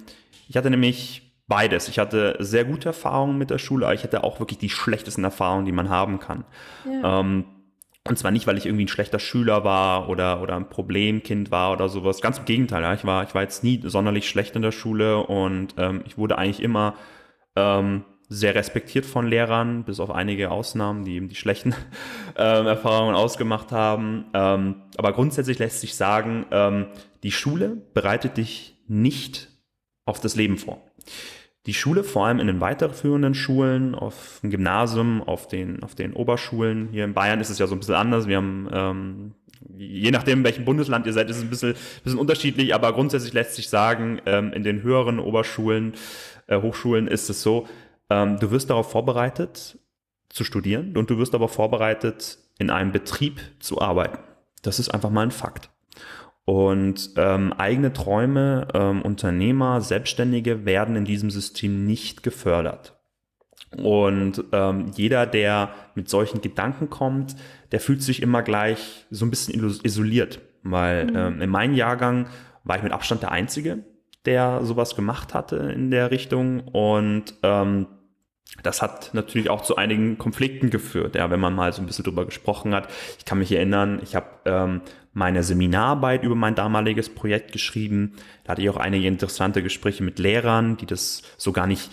[0.47, 1.89] ich hatte nämlich beides.
[1.89, 5.23] Ich hatte sehr gute Erfahrungen mit der Schule, aber ich hatte auch wirklich die schlechtesten
[5.23, 6.45] Erfahrungen, die man haben kann.
[6.85, 7.19] Ja.
[8.09, 11.71] Und zwar nicht, weil ich irgendwie ein schlechter Schüler war oder, oder ein Problemkind war
[11.71, 12.21] oder sowas.
[12.21, 12.81] Ganz im Gegenteil.
[12.81, 12.93] Ja.
[12.95, 16.39] Ich, war, ich war jetzt nie sonderlich schlecht in der Schule und ähm, ich wurde
[16.39, 16.95] eigentlich immer
[17.55, 21.75] ähm, sehr respektiert von Lehrern, bis auf einige Ausnahmen, die eben die schlechten
[22.35, 24.25] ähm, Erfahrungen ausgemacht haben.
[24.33, 26.87] Ähm, aber grundsätzlich lässt sich sagen, ähm,
[27.21, 29.49] die Schule bereitet dich nicht
[30.05, 30.81] auf das Leben vor.
[31.69, 36.13] Die Schule, vor allem in den weiterführenden Schulen, auf dem Gymnasium, auf den, auf den
[36.13, 38.25] Oberschulen, hier in Bayern ist es ja so ein bisschen anders.
[38.25, 39.35] Wir haben, ähm,
[39.77, 43.33] je nachdem, in welchem Bundesland ihr seid, ist es ein bisschen, bisschen unterschiedlich, aber grundsätzlich
[43.33, 45.93] lässt sich sagen, ähm, in den höheren Oberschulen,
[46.47, 47.67] äh, Hochschulen ist es so,
[48.09, 49.77] ähm, du wirst darauf vorbereitet
[50.29, 54.17] zu studieren und du wirst aber vorbereitet, in einem Betrieb zu arbeiten.
[54.63, 55.69] Das ist einfach mal ein Fakt.
[56.49, 62.99] Und ähm, eigene Träume, ähm, Unternehmer, Selbstständige werden in diesem System nicht gefördert.
[63.77, 67.35] Und ähm, jeder, der mit solchen Gedanken kommt,
[67.71, 70.39] der fühlt sich immer gleich so ein bisschen isoliert.
[70.63, 71.15] Weil mhm.
[71.15, 72.25] ähm, in meinem Jahrgang
[72.63, 73.83] war ich mit Abstand der Einzige,
[74.25, 76.61] der sowas gemacht hatte in der Richtung.
[76.61, 77.85] Und ähm,
[78.63, 82.05] das hat natürlich auch zu einigen Konflikten geführt, ja, wenn man mal so ein bisschen
[82.05, 82.89] drüber gesprochen hat.
[83.19, 84.81] Ich kann mich erinnern, ich habe ähm,
[85.19, 88.13] meine Seminararbeit über mein damaliges Projekt geschrieben.
[88.43, 91.91] Da hatte ich auch einige interessante Gespräche mit Lehrern, die das so gar nicht,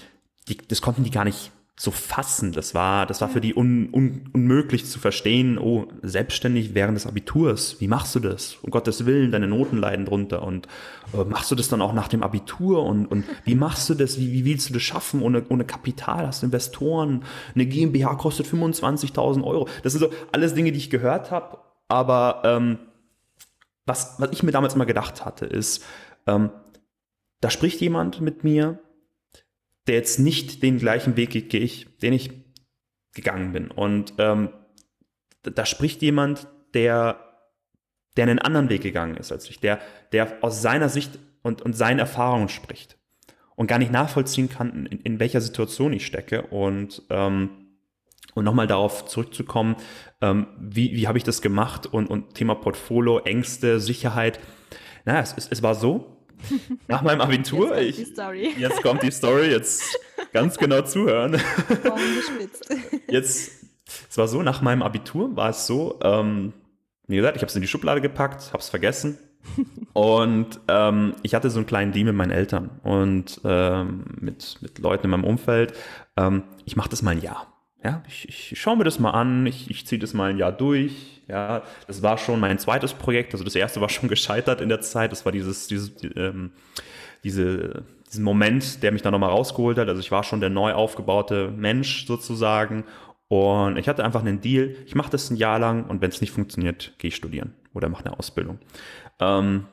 [0.48, 2.52] die, das konnten die gar nicht so fassen.
[2.52, 5.58] Das war, das war für die un, un, unmöglich zu verstehen.
[5.58, 7.76] Oh, selbstständig während des Abiturs.
[7.80, 8.56] Wie machst du das?
[8.62, 10.42] Um Gottes Willen, deine Noten leiden drunter.
[10.42, 10.68] Und
[11.12, 12.82] äh, machst du das dann auch nach dem Abitur?
[12.84, 14.18] Und, und wie machst du das?
[14.18, 15.20] Wie, wie willst du das schaffen?
[15.20, 17.24] Ohne, ohne Kapital, hast du Investoren.
[17.54, 19.68] Eine GmbH kostet 25.000 Euro.
[19.82, 21.58] Das sind so alles Dinge, die ich gehört habe.
[21.88, 22.78] Aber ähm,
[23.86, 25.84] was, was ich mir damals immer gedacht hatte, ist,
[26.26, 26.50] ähm,
[27.40, 28.80] da spricht jemand mit mir,
[29.86, 32.30] der jetzt nicht den gleichen Weg geht, ich, den ich
[33.14, 33.70] gegangen bin.
[33.70, 34.50] Und ähm,
[35.42, 37.20] da spricht jemand, der,
[38.16, 39.80] der einen anderen Weg gegangen ist als ich, der,
[40.12, 42.98] der aus seiner Sicht und, und seinen Erfahrungen spricht
[43.54, 46.42] und gar nicht nachvollziehen kann, in, in welcher Situation ich stecke.
[46.42, 47.65] Und, ähm,
[48.36, 49.76] und nochmal darauf zurückzukommen,
[50.20, 54.38] ähm, wie, wie habe ich das gemacht und, und Thema Portfolio, Ängste, Sicherheit.
[55.04, 56.18] Na, es, es, es war so,
[56.88, 57.76] nach meinem Abitur.
[57.78, 58.54] Jetzt kommt, ich, die Story.
[58.58, 59.98] jetzt kommt die Story, jetzt
[60.32, 61.32] ganz genau zuhören.
[63.08, 63.52] Jetzt,
[64.10, 66.52] es war so, nach meinem Abitur war es so, ähm,
[67.06, 69.18] wie gesagt, ich habe es in die Schublade gepackt, habe es vergessen.
[69.92, 74.78] und ähm, ich hatte so einen kleinen Deal mit meinen Eltern und ähm, mit, mit
[74.80, 75.72] Leuten in meinem Umfeld.
[76.16, 77.55] Ähm, ich mache das mal ein Jahr.
[77.86, 80.50] Ja, ich, ich schaue mir das mal an, ich, ich ziehe das mal ein Jahr
[80.50, 83.32] durch, ja, das war schon mein zweites Projekt.
[83.32, 85.12] Also das erste war schon gescheitert in der Zeit.
[85.12, 86.52] Das war dieses, dieses, ähm,
[87.24, 89.88] diese, diesen Moment, der mich dann nochmal rausgeholt hat.
[89.88, 92.84] Also ich war schon der neu aufgebaute Mensch sozusagen.
[93.28, 94.76] Und ich hatte einfach einen Deal.
[94.86, 97.88] Ich mache das ein Jahr lang und wenn es nicht funktioniert, gehe ich studieren oder
[97.88, 98.60] mache eine Ausbildung.
[99.18, 99.66] Ähm,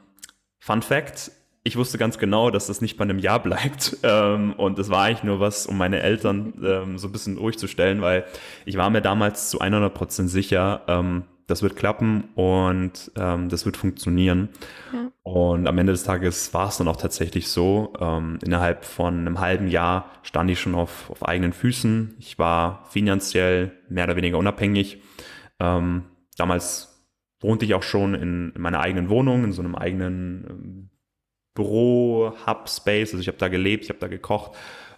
[0.60, 1.32] Fun Fact:
[1.64, 3.98] ich wusste ganz genau, dass das nicht bei einem Jahr bleibt.
[4.06, 7.58] Ähm, und es war eigentlich nur was, um meine Eltern ähm, so ein bisschen ruhig
[7.58, 8.26] zu stellen, weil
[8.66, 13.66] ich war mir damals zu 100 Prozent sicher, ähm, das wird klappen und ähm, das
[13.66, 14.50] wird funktionieren.
[14.92, 15.12] Ja.
[15.24, 17.94] Und am Ende des Tages war es dann auch tatsächlich so.
[18.00, 22.16] Ähm, innerhalb von einem halben Jahr stand ich schon auf, auf eigenen Füßen.
[22.20, 25.02] Ich war finanziell mehr oder weniger unabhängig.
[25.60, 26.04] Ähm,
[26.38, 27.08] damals
[27.40, 30.90] wohnte ich auch schon in, in meiner eigenen Wohnung, in so einem eigenen
[31.54, 33.12] ähm, Büro, Hub Space.
[33.12, 34.52] Also ich habe da gelebt, ich habe da gekocht,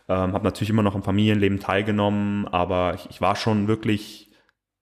[0.07, 4.31] ähm, habe natürlich immer noch am Familienleben teilgenommen, aber ich, ich war schon wirklich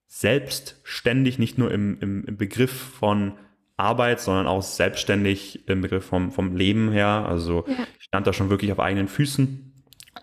[0.06, 3.32] selbstständig, nicht nur im, im, im Begriff von
[3.76, 7.26] Arbeit, sondern auch selbstständig im Begriff vom, vom Leben her.
[7.28, 7.74] Also ja.
[7.98, 9.72] ich stand da schon wirklich auf eigenen Füßen.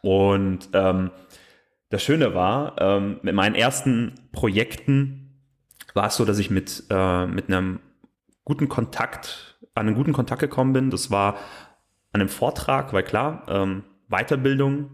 [0.02, 1.12] Und ähm,
[1.90, 5.42] das Schöne war, ähm, mit meinen ersten Projekten
[5.94, 7.82] war es so, dass ich mit, äh, mit einem
[8.46, 10.90] guten Kontakt, an einen guten Kontakt gekommen bin.
[10.90, 11.36] Das war
[12.12, 14.92] an einem Vortrag, weil klar, ähm, Weiterbildung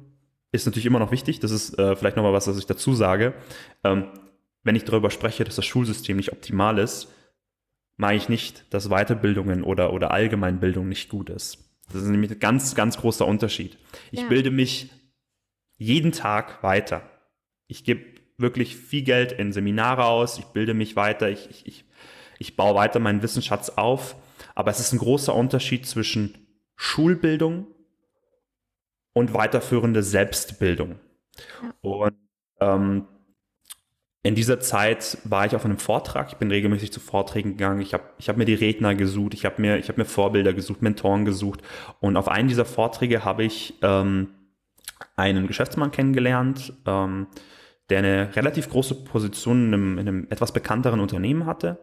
[0.52, 1.40] ist natürlich immer noch wichtig.
[1.40, 3.34] Das ist äh, vielleicht nochmal was, was ich dazu sage.
[3.84, 4.08] Ähm,
[4.64, 7.14] wenn ich darüber spreche, dass das Schulsystem nicht optimal ist,
[7.96, 11.68] meine ich nicht, dass Weiterbildungen oder, oder Allgemeinbildung nicht gut ist.
[11.92, 13.78] Das ist nämlich ein ganz, ganz großer Unterschied.
[14.12, 14.28] Ich ja.
[14.28, 14.92] bilde mich
[15.78, 17.02] jeden Tag weiter.
[17.68, 18.04] Ich gebe
[18.38, 21.86] wirklich viel Geld in Seminare aus, ich bilde mich weiter, ich, ich, ich,
[22.40, 24.16] ich baue weiter meinen Wissensschatz auf.
[24.58, 26.36] Aber es ist ein großer Unterschied zwischen
[26.76, 27.68] Schulbildung
[29.14, 30.96] und weiterführende Selbstbildung.
[31.62, 31.74] Ja.
[31.82, 32.16] Und
[32.60, 33.08] ähm,
[34.24, 36.30] in dieser Zeit war ich auf einem Vortrag.
[36.30, 37.82] Ich bin regelmäßig zu Vorträgen gegangen.
[37.82, 39.36] Ich habe ich hab mir die Redner gesucht.
[39.36, 41.62] Ich habe mir, ich hab mir Vorbilder gesucht, Mentoren gesucht.
[42.00, 44.30] Und auf einen dieser Vorträge habe ich ähm,
[45.16, 47.28] einen Geschäftsmann kennengelernt, ähm,
[47.92, 51.78] der eine relativ große Position in einem, in einem etwas bekannteren Unternehmen hatte.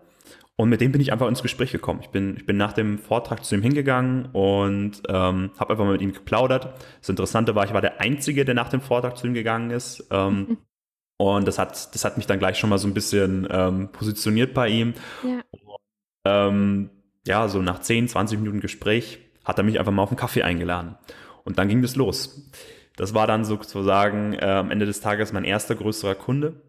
[0.57, 2.01] Und mit dem bin ich einfach ins Gespräch gekommen.
[2.03, 5.93] Ich bin, ich bin nach dem Vortrag zu ihm hingegangen und ähm, habe einfach mal
[5.93, 6.75] mit ihm geplaudert.
[7.01, 10.07] Das Interessante war, ich war der Einzige, der nach dem Vortrag zu ihm gegangen ist.
[10.11, 10.59] Ähm,
[11.17, 14.53] Und das hat, das hat mich dann gleich schon mal so ein bisschen ähm, positioniert
[14.53, 14.95] bei ihm.
[15.23, 15.41] Ja.
[15.51, 15.79] Und,
[16.25, 16.91] ähm,
[17.27, 20.43] ja, so nach 10, 20 Minuten Gespräch hat er mich einfach mal auf einen Kaffee
[20.43, 20.97] eingeladen.
[21.45, 22.51] Und dann ging das los.
[22.97, 26.63] Das war dann sozusagen äh, am Ende des Tages mein erster größerer Kunde.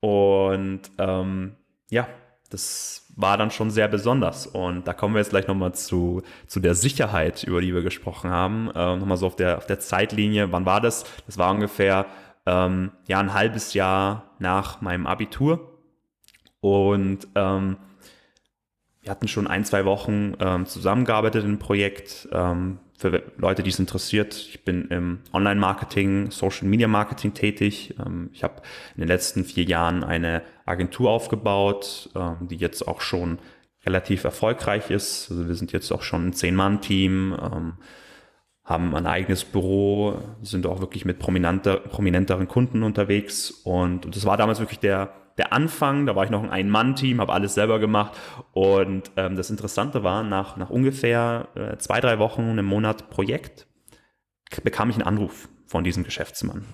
[0.00, 1.56] Und ähm,
[1.90, 2.08] ja,
[2.48, 4.46] das war dann schon sehr besonders.
[4.46, 8.30] Und da kommen wir jetzt gleich nochmal zu, zu der Sicherheit, über die wir gesprochen
[8.30, 8.70] haben.
[8.74, 10.52] Äh, nochmal so auf der, auf der Zeitlinie.
[10.52, 11.04] Wann war das?
[11.26, 12.06] Das war ungefähr
[12.46, 15.78] ähm, ja ein halbes Jahr nach meinem Abitur.
[16.60, 17.76] Und ähm,
[19.02, 22.28] wir hatten schon ein, zwei Wochen ähm, zusammengearbeitet im Projekt.
[22.32, 24.34] Ähm, für Leute, die es interessiert.
[24.34, 27.94] Ich bin im Online-Marketing, Social-Media-Marketing tätig.
[27.98, 28.60] Ähm, ich habe
[28.94, 33.38] in den letzten vier Jahren eine Agentur aufgebaut, ähm, die jetzt auch schon
[33.84, 35.30] relativ erfolgreich ist.
[35.30, 37.36] Also wir sind jetzt auch schon ein Zehn-Mann-Team.
[37.40, 37.72] Ähm,
[38.64, 43.50] haben ein eigenes Büro, sind auch wirklich mit prominenter, prominenteren Kunden unterwegs.
[43.50, 46.06] Und, und das war damals wirklich der, der Anfang.
[46.06, 48.12] Da war ich noch ein Ein-Mann-Team, habe alles selber gemacht.
[48.52, 53.66] Und ähm, das Interessante war, nach, nach ungefähr äh, zwei, drei Wochen, einem Monat Projekt,
[54.62, 56.64] bekam ich einen Anruf von diesem Geschäftsmann.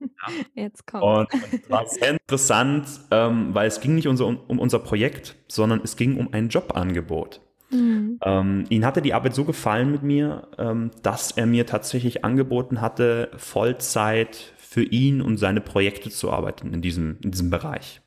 [0.54, 1.02] Jetzt kommt.
[1.02, 5.82] Und, und war sehr interessant, ähm, weil es ging nicht unser, um unser Projekt, sondern
[5.84, 7.42] es ging um ein Jobangebot.
[7.70, 8.18] Mhm.
[8.24, 12.80] Ähm, ihn hatte die Arbeit so gefallen mit mir, ähm, dass er mir tatsächlich angeboten
[12.80, 18.00] hatte, Vollzeit für ihn und seine Projekte zu arbeiten in diesem, in diesem Bereich.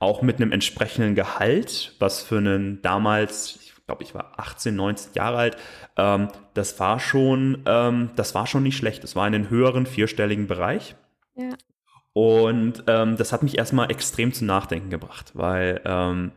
[0.00, 3.60] Auch mit einem entsprechenden Gehalt, was für einen damals,
[3.92, 5.56] glaube, ich war 18, 19 Jahre alt,
[5.96, 9.02] ähm, das war schon, ähm, das war schon nicht schlecht.
[9.04, 10.96] Das war in einem höheren vierstelligen Bereich.
[11.34, 11.50] Ja.
[12.14, 16.32] Und ähm, das hat mich erstmal extrem zum Nachdenken gebracht, weil ähm,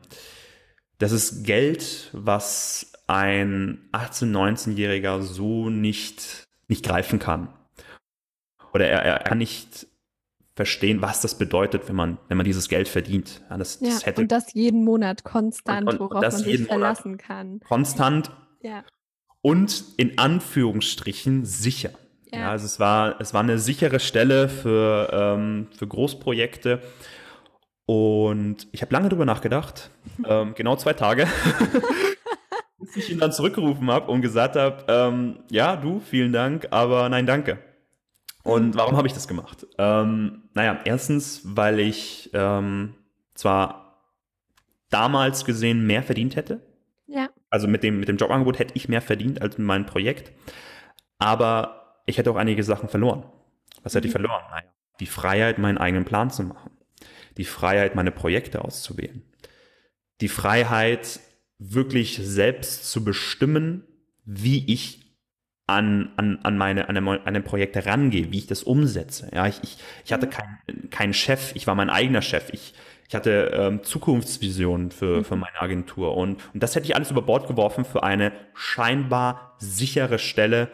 [0.98, 7.50] das ist Geld, was ein 18-, 19-Jähriger so nicht, nicht greifen kann.
[8.74, 9.88] Oder er, er kann nicht
[10.56, 13.41] verstehen, was das bedeutet, wenn man, wenn man dieses Geld verdient.
[13.50, 16.65] Ja, das, ja, das hätte, und das jeden Monat konstant, und, und, worauf man sich
[16.65, 17.60] verlassen Monat kann.
[17.60, 18.84] Konstant ja.
[19.41, 21.91] und in Anführungsstrichen sicher.
[22.32, 22.39] Ja.
[22.39, 22.52] ja.
[22.52, 26.82] also es war, es war eine sichere Stelle für, ähm, für Großprojekte.
[27.86, 29.91] Und ich habe lange drüber nachgedacht,
[30.26, 31.28] ähm, genau zwei Tage,
[32.80, 37.10] bis ich ihn dann zurückgerufen habe und gesagt habe, ähm, ja, du, vielen Dank, aber
[37.10, 37.60] nein, danke.
[38.45, 39.67] Und warum habe ich das gemacht?
[39.77, 42.95] Ähm, naja, erstens, weil ich ähm,
[43.34, 43.99] zwar
[44.89, 46.62] damals gesehen mehr verdient hätte.
[47.08, 47.29] Ja.
[47.49, 50.31] Also mit dem, mit dem Jobangebot hätte ich mehr verdient als mit meinem Projekt.
[51.17, 53.25] Aber ich hätte auch einige Sachen verloren.
[53.84, 54.19] Was hätte ich mhm.
[54.19, 54.43] verloren?
[54.49, 54.69] Naja,
[55.01, 56.71] die Freiheit, meinen eigenen Plan zu machen
[57.38, 59.23] die Freiheit, meine Projekte auszuwählen.
[60.21, 61.19] Die Freiheit,
[61.58, 63.84] wirklich selbst zu bestimmen,
[64.25, 65.05] wie ich
[65.67, 69.30] an, an, an meine, an meine Projekte rangehe, wie ich das umsetze.
[69.34, 72.49] Ja, ich, ich, ich hatte keinen keinen Chef, ich war mein eigener Chef.
[72.51, 72.73] Ich,
[73.08, 77.21] ich hatte ähm, Zukunftsvisionen für, für meine Agentur und, und das hätte ich alles über
[77.21, 80.69] Bord geworfen für eine scheinbar sichere Stelle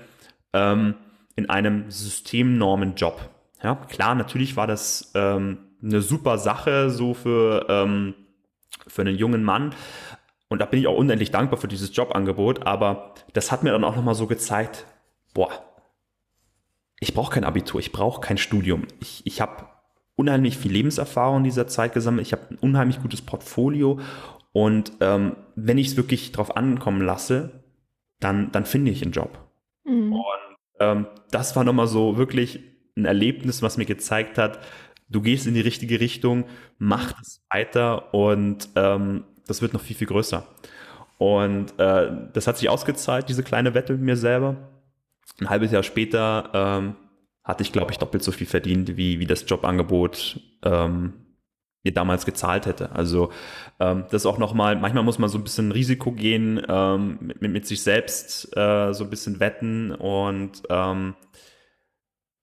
[0.54, 0.96] ähm,
[1.36, 3.30] in einem systemnormen Job.
[3.64, 8.16] Ja, klar, natürlich war das ähm, eine super Sache so für, ähm,
[8.88, 9.74] für einen jungen Mann,
[10.52, 13.86] und da bin ich auch unendlich dankbar für dieses Jobangebot, aber das hat mir dann
[13.86, 14.86] auch nochmal so gezeigt,
[15.34, 15.50] boah,
[17.00, 18.86] ich brauche kein Abitur, ich brauche kein Studium.
[19.00, 19.68] Ich, ich habe
[20.18, 24.02] unheimlich viel Lebenserfahrung in dieser Zeit gesammelt, ich habe ein unheimlich gutes Portfolio
[24.52, 27.64] und ähm, wenn ich es wirklich drauf ankommen lasse,
[28.20, 29.40] dann, dann finde ich einen Job.
[29.86, 30.12] Mhm.
[30.12, 32.60] Und ähm, das war nochmal so wirklich
[32.98, 34.60] ein Erlebnis, was mir gezeigt hat,
[35.08, 36.44] du gehst in die richtige Richtung,
[36.78, 40.48] mach es weiter und ähm, das wird noch viel, viel größer.
[41.18, 44.56] Und äh, das hat sich ausgezahlt, diese kleine Wette mit mir selber.
[45.40, 46.96] Ein halbes Jahr später ähm,
[47.44, 51.14] hatte ich, glaube ich, doppelt so viel verdient, wie, wie das Jobangebot ähm,
[51.84, 52.92] mir damals gezahlt hätte.
[52.92, 53.32] Also
[53.80, 57.68] ähm, das auch nochmal, manchmal muss man so ein bisschen Risiko gehen, ähm, mit, mit
[57.68, 61.16] sich selbst äh, so ein bisschen wetten und ähm,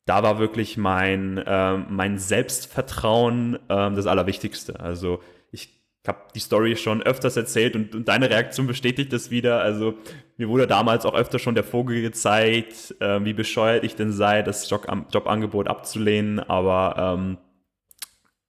[0.06, 4.80] da war wirklich mein, äh, mein Selbstvertrauen äh, das Allerwichtigste.
[4.80, 5.20] Also
[6.02, 9.60] ich habe die Story schon öfters erzählt und, und, deine Reaktion bestätigt das wieder.
[9.60, 9.94] Also
[10.36, 14.42] mir wurde damals auch öfter schon der Vogel gezeigt, äh, wie bescheuert ich denn sei,
[14.42, 16.38] das Job, Jobangebot abzulehnen.
[16.38, 17.38] Aber ähm,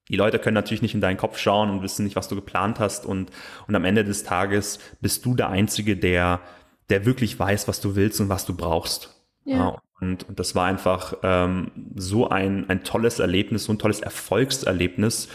[0.10, 2.80] die Leute können natürlich nicht in deinen Kopf schauen und wissen nicht, was du geplant
[2.80, 3.06] hast.
[3.06, 3.32] Und,
[3.68, 6.42] und am Ende des Tages bist du der Einzige, der,
[6.90, 9.24] der wirklich weiß, was du willst und was du brauchst.
[9.44, 9.58] Ja.
[9.58, 14.00] ja und, und, das war einfach ähm, so ein, ein tolles Erlebnis, so ein tolles
[14.00, 15.30] Erfolgserlebnis,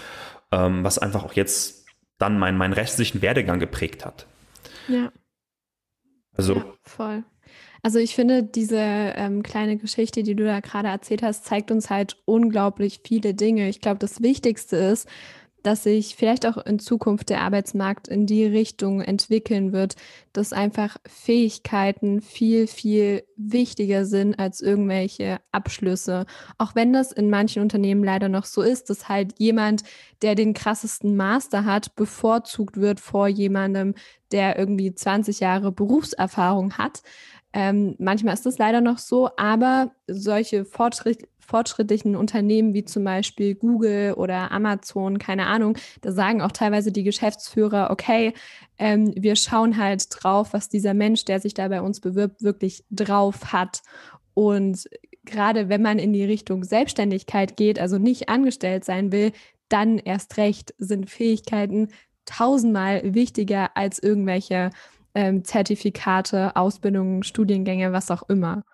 [0.53, 1.84] ähm, was einfach auch jetzt
[2.19, 4.27] dann mein, meinen restlichen Werdegang geprägt hat.
[4.89, 5.13] Ja.
[6.37, 6.57] Also.
[6.57, 7.25] Ja, voll.
[7.83, 11.91] Also ich finde, diese ähm, kleine Geschichte, die du da gerade erzählt hast, zeigt uns
[11.91, 13.69] halt unglaublich viele Dinge.
[13.69, 15.07] Ich glaube, das Wichtigste ist,
[15.65, 19.97] dass sich vielleicht auch in Zukunft der Arbeitsmarkt in die Richtung entwickeln wird,
[20.35, 26.27] dass einfach Fähigkeiten viel, viel wichtiger sind als irgendwelche Abschlüsse.
[26.59, 29.85] Auch wenn das in manchen Unternehmen leider noch so ist, dass halt jemand,
[30.21, 33.95] der den krassesten Master hat, bevorzugt wird vor jemandem,
[34.33, 37.03] der irgendwie 20 Jahre Berufserfahrung hat.
[37.55, 43.55] Ähm, manchmal ist das leider noch so, aber solche Fortschritt, fortschrittlichen Unternehmen wie zum Beispiel
[43.55, 48.35] Google oder Amazon, keine Ahnung, da sagen auch teilweise die Geschäftsführer, okay,
[48.79, 52.85] ähm, wir schauen halt drauf, was dieser Mensch, der sich da bei uns bewirbt, wirklich
[52.91, 53.83] drauf hat.
[54.35, 54.89] Und
[55.25, 59.33] gerade wenn man in die Richtung Selbstständigkeit geht, also nicht angestellt sein will,
[59.69, 61.89] dann erst recht sind Fähigkeiten
[62.27, 64.71] tausendmal wichtiger als irgendwelche
[65.15, 68.65] ähm, Zertifikate, Ausbildungen, Studiengänge, was auch immer.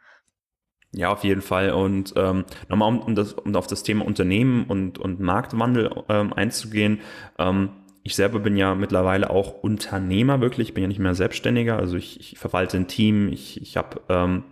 [0.92, 1.70] Ja, auf jeden Fall.
[1.70, 7.00] Und ähm, nochmal, um, das, um auf das Thema Unternehmen und, und Marktwandel ähm, einzugehen.
[7.38, 7.70] Ähm,
[8.02, 11.78] ich selber bin ja mittlerweile auch Unternehmer wirklich, ich bin ja nicht mehr Selbstständiger.
[11.78, 14.44] Also ich, ich verwalte ein Team, ich, ich habe ähm,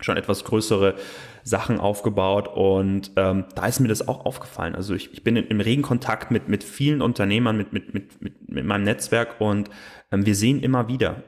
[0.00, 0.94] schon etwas größere
[1.42, 4.74] Sachen aufgebaut und ähm, da ist mir das auch aufgefallen.
[4.74, 8.22] Also ich, ich bin in, im regen Kontakt mit, mit vielen Unternehmern, mit, mit, mit,
[8.22, 9.70] mit, mit meinem Netzwerk und
[10.10, 11.22] ähm, wir sehen immer wieder,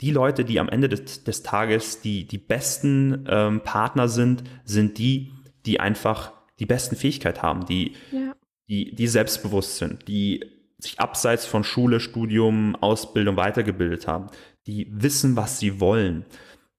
[0.00, 4.98] die Leute, die am Ende des, des Tages die, die besten ähm, Partner sind, sind
[4.98, 5.32] die,
[5.64, 8.34] die einfach die besten Fähigkeit haben, die, ja.
[8.68, 10.44] die, die selbstbewusst sind, die
[10.78, 14.26] sich abseits von Schule, Studium, Ausbildung weitergebildet haben,
[14.66, 16.26] die wissen, was sie wollen,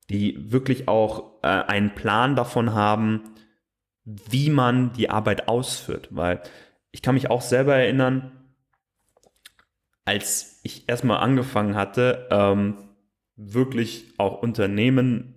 [0.09, 3.31] die wirklich auch äh, einen Plan davon haben,
[4.03, 6.09] wie man die Arbeit ausführt.
[6.11, 6.41] Weil
[6.91, 8.31] ich kann mich auch selber erinnern,
[10.05, 12.77] als ich erstmal angefangen hatte, ähm,
[13.37, 15.35] wirklich auch Unternehmen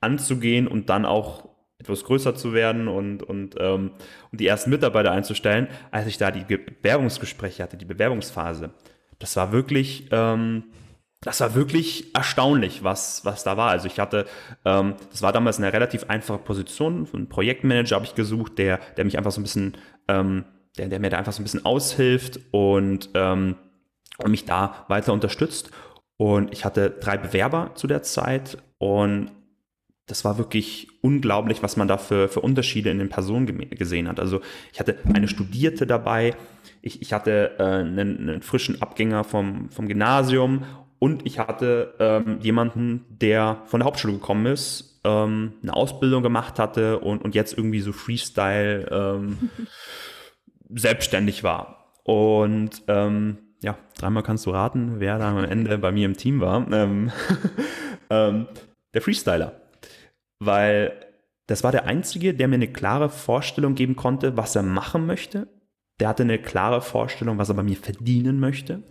[0.00, 3.92] anzugehen und dann auch etwas größer zu werden und, und, ähm,
[4.30, 8.70] und die ersten Mitarbeiter einzustellen, als ich da die Bewerbungsgespräche hatte, die Bewerbungsphase.
[9.18, 10.64] Das war wirklich, ähm,
[11.20, 13.70] das war wirklich erstaunlich, was, was da war.
[13.70, 14.26] Also ich hatte,
[14.64, 19.04] ähm, das war damals eine relativ einfache Position, einen Projektmanager habe ich gesucht, der, der
[19.04, 19.76] mich einfach so ein bisschen,
[20.08, 20.44] ähm,
[20.76, 23.56] der, der mir da einfach so ein bisschen aushilft und, ähm,
[24.18, 25.70] und mich da weiter unterstützt.
[26.18, 29.30] Und ich hatte drei Bewerber zu der Zeit und
[30.06, 34.18] das war wirklich unglaublich, was man da für, für Unterschiede in den Personen gesehen hat.
[34.18, 34.40] Also
[34.72, 36.34] ich hatte eine Studierte dabei,
[36.82, 40.64] ich, ich hatte äh, einen, einen, frischen Abgänger vom, vom Gymnasium
[40.98, 46.58] und ich hatte ähm, jemanden, der von der Hauptschule gekommen ist, ähm, eine Ausbildung gemacht
[46.58, 49.50] hatte und, und jetzt irgendwie so Freestyle ähm,
[50.74, 51.92] selbstständig war.
[52.02, 56.40] Und ähm, ja, dreimal kannst du raten, wer da am Ende bei mir im Team
[56.40, 56.70] war.
[56.72, 57.10] Ähm,
[58.10, 58.46] ähm,
[58.94, 59.60] der Freestyler.
[60.38, 60.92] weil
[61.46, 65.48] das war der Einzige, der mir eine klare Vorstellung geben konnte, was er machen möchte.
[65.98, 68.82] Der hatte eine klare Vorstellung, was er bei mir verdienen möchte.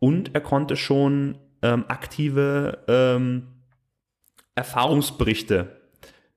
[0.00, 3.46] Und er konnte schon ähm, aktive ähm,
[4.56, 5.80] Erfahrungsberichte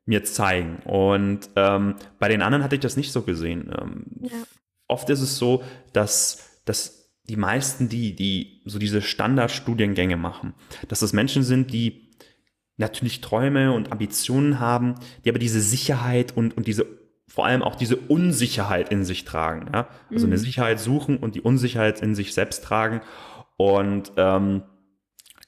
[0.05, 0.77] mir zeigen.
[0.85, 3.73] Und ähm, bei den anderen hatte ich das nicht so gesehen.
[3.75, 4.43] Ähm, ja.
[4.87, 10.53] Oft ist es so, dass, dass die meisten, die, die so diese Standardstudiengänge machen,
[10.87, 12.09] dass das Menschen sind, die
[12.77, 16.85] natürlich Träume und Ambitionen haben, die aber diese Sicherheit und, und diese
[17.27, 19.67] vor allem auch diese Unsicherheit in sich tragen.
[19.73, 19.87] Ja?
[20.11, 20.33] Also mhm.
[20.33, 23.01] eine Sicherheit suchen und die Unsicherheit in sich selbst tragen.
[23.57, 24.63] Und ähm,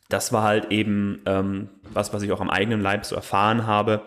[0.10, 4.02] das war halt eben ähm, was, was ich auch am eigenen Leib so erfahren habe,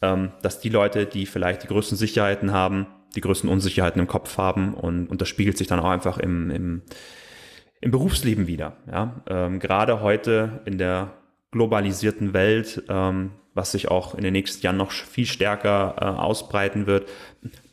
[0.00, 2.86] ähm, dass die Leute, die vielleicht die größten Sicherheiten haben,
[3.18, 6.50] die größten Unsicherheiten im Kopf haben und, und das spiegelt sich dann auch einfach im,
[6.50, 6.82] im,
[7.80, 8.76] im Berufsleben wieder.
[8.86, 9.24] Ja?
[9.28, 11.14] Ähm, gerade heute in der
[11.50, 16.86] globalisierten Welt, ähm, was sich auch in den nächsten Jahren noch viel stärker äh, ausbreiten
[16.86, 17.08] wird.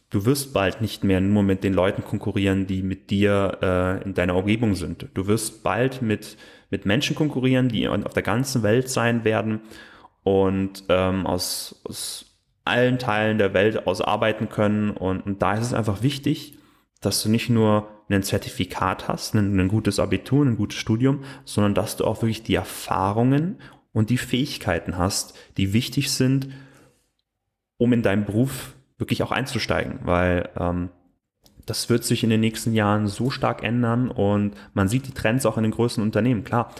[0.09, 4.15] Du wirst bald nicht mehr nur mit den Leuten konkurrieren, die mit dir äh, in
[4.15, 5.09] deiner Umgebung sind.
[5.13, 6.37] Du wirst bald mit,
[6.71, 9.61] mit Menschen konkurrieren, die auf der ganzen Welt sein werden
[10.23, 12.34] und ähm, aus, aus
[12.65, 14.91] allen Teilen der Welt aus arbeiten können.
[14.91, 16.57] Und, und da ist es einfach wichtig,
[17.01, 21.73] dass du nicht nur ein Zertifikat hast, ein, ein gutes Abitur, ein gutes Studium, sondern
[21.73, 23.59] dass du auch wirklich die Erfahrungen
[23.93, 26.49] und die Fähigkeiten hast, die wichtig sind,
[27.77, 30.89] um in deinen Beruf wirklich auch einzusteigen, weil ähm,
[31.65, 35.45] das wird sich in den nächsten Jahren so stark ändern und man sieht die Trends
[35.45, 36.43] auch in den größten Unternehmen.
[36.43, 36.71] Klar,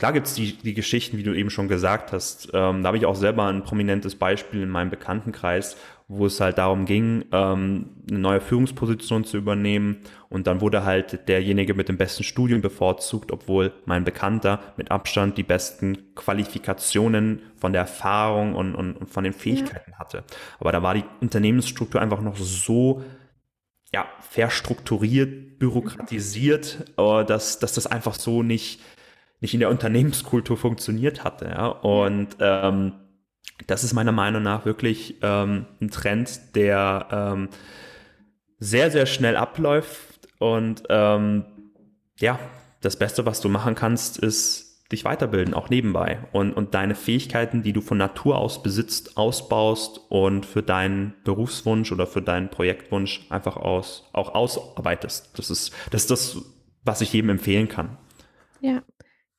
[0.00, 2.48] Klar gibt es die, die Geschichten, wie du eben schon gesagt hast.
[2.54, 5.76] Ähm, da habe ich auch selber ein prominentes Beispiel in meinem Bekanntenkreis,
[6.08, 9.98] wo es halt darum ging, ähm, eine neue Führungsposition zu übernehmen.
[10.30, 15.36] Und dann wurde halt derjenige mit dem besten Studium bevorzugt, obwohl mein Bekannter mit Abstand
[15.36, 19.98] die besten Qualifikationen von der Erfahrung und, und, und von den Fähigkeiten ja.
[19.98, 20.24] hatte.
[20.60, 23.04] Aber da war die Unternehmensstruktur einfach noch so
[23.92, 28.80] ja, verstrukturiert, bürokratisiert, äh, dass, dass das einfach so nicht
[29.40, 31.46] nicht in der Unternehmenskultur funktioniert hatte.
[31.46, 31.66] Ja?
[31.66, 32.92] Und ähm,
[33.66, 37.48] das ist meiner Meinung nach wirklich ähm, ein Trend, der ähm,
[38.58, 40.28] sehr, sehr schnell abläuft.
[40.38, 41.44] Und ähm,
[42.18, 42.38] ja,
[42.80, 46.18] das Beste, was du machen kannst, ist dich weiterbilden, auch nebenbei.
[46.32, 51.92] Und, und deine Fähigkeiten, die du von Natur aus besitzt, ausbaust und für deinen Berufswunsch
[51.92, 55.38] oder für deinen Projektwunsch einfach aus, auch ausarbeitest.
[55.38, 56.36] Das ist, das ist das,
[56.82, 57.98] was ich jedem empfehlen kann.
[58.60, 58.82] Ja,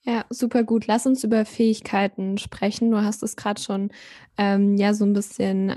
[0.03, 0.87] ja, super gut.
[0.87, 2.89] Lass uns über Fähigkeiten sprechen.
[2.89, 3.91] Du hast es gerade schon
[4.35, 5.75] ähm, ja so ein bisschen äh,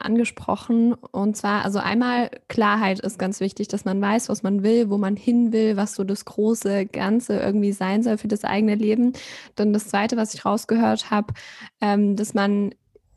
[0.00, 0.92] angesprochen.
[0.94, 4.98] Und zwar, also einmal Klarheit ist ganz wichtig, dass man weiß, was man will, wo
[4.98, 9.12] man hin will, was so das große Ganze irgendwie sein soll für das eigene Leben.
[9.54, 11.32] Dann das Zweite, was ich rausgehört habe,
[11.80, 12.74] ähm, dass man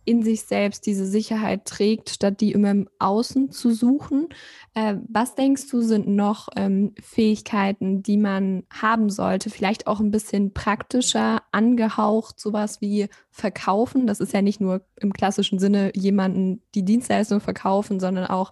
[0.08, 4.30] in sich selbst diese Sicherheit trägt, statt die immer im Außen zu suchen.
[4.74, 9.50] Äh, was denkst du, sind noch ähm, Fähigkeiten, die man haben sollte?
[9.50, 14.08] Vielleicht auch ein bisschen praktischer angehaucht, sowas wie verkaufen.
[14.08, 18.52] Das ist ja nicht nur im klassischen Sinne jemanden die Dienstleistung verkaufen, sondern auch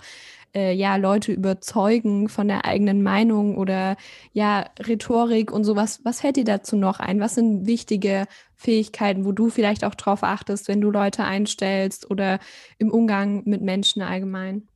[0.56, 3.98] äh, ja Leute überzeugen von der eigenen Meinung oder
[4.32, 6.00] ja Rhetorik und sowas.
[6.04, 7.20] Was fällt dir dazu noch ein?
[7.20, 8.26] Was sind wichtige
[8.56, 12.40] Fähigkeiten, wo du vielleicht auch drauf achtest, wenn du Leute einstellst oder
[12.78, 14.68] im Umgang mit Menschen allgemein?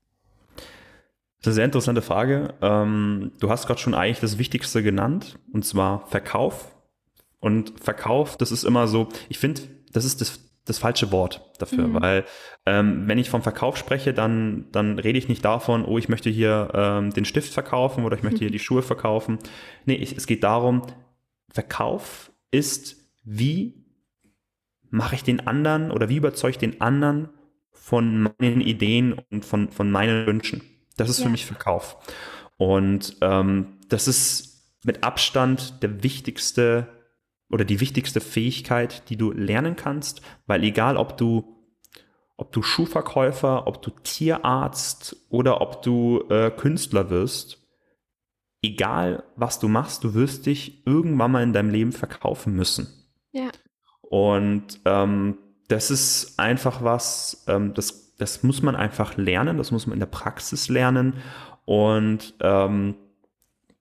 [1.41, 2.53] Das ist eine sehr interessante Frage.
[2.61, 6.75] Ähm, du hast gerade schon eigentlich das Wichtigste genannt, und zwar Verkauf.
[7.39, 9.61] Und Verkauf, das ist immer so, ich finde,
[9.93, 12.01] das ist das das falsche Wort dafür, mhm.
[12.01, 12.25] weil
[12.65, 16.29] ähm, wenn ich vom Verkauf spreche, dann, dann rede ich nicht davon, oh, ich möchte
[16.29, 19.39] hier ähm, den Stift verkaufen oder ich möchte hier die Schuhe verkaufen.
[19.85, 20.83] Nee, ich, es geht darum,
[21.51, 23.85] Verkauf ist, wie
[24.89, 27.29] mache ich den anderen oder wie überzeuge ich den anderen
[27.71, 30.61] von meinen Ideen und von, von meinen Wünschen.
[30.97, 31.25] Das ist ja.
[31.25, 31.97] für mich Verkauf.
[32.57, 36.87] Und ähm, das ist mit Abstand der wichtigste
[37.49, 41.55] oder die wichtigste Fähigkeit, die du lernen kannst, weil egal ob du
[42.37, 47.67] ob du Schuhverkäufer, ob du Tierarzt oder ob du äh, Künstler wirst,
[48.61, 52.87] egal was du machst, du wirst dich irgendwann mal in deinem Leben verkaufen müssen.
[53.33, 53.49] Ja.
[54.01, 55.37] Und ähm,
[55.67, 59.99] das ist einfach was, ähm, das, das muss man einfach lernen, das muss man in
[59.99, 61.15] der Praxis lernen.
[61.65, 62.95] Und ähm,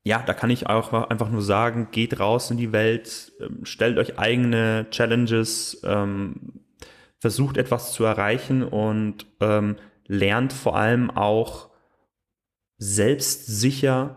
[0.08, 3.98] ja, da kann ich auch einfach nur sagen, geht raus in die Welt, ähm, stellt
[3.98, 6.62] euch eigene Challenges, ähm,
[7.18, 11.68] versucht etwas zu erreichen und ähm, lernt vor allem auch
[12.78, 14.16] selbstsicher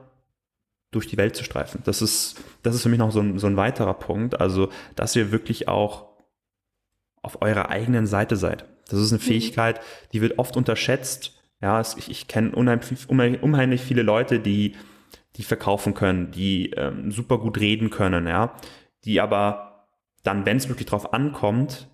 [0.91, 1.81] durch die Welt zu streifen.
[1.83, 4.39] Das ist, das ist für mich noch so ein, so ein weiterer Punkt.
[4.39, 6.07] Also, dass ihr wirklich auch
[7.21, 8.63] auf eurer eigenen Seite seid.
[8.87, 9.25] Das ist eine mhm.
[9.25, 9.81] Fähigkeit,
[10.13, 11.33] die wird oft unterschätzt.
[11.61, 14.75] Ja, ich, ich kenne unheimlich, unheimlich viele Leute, die,
[15.37, 18.55] die verkaufen können, die ähm, super gut reden können, ja,
[19.05, 19.87] die aber
[20.23, 21.87] dann, wenn es wirklich drauf ankommt,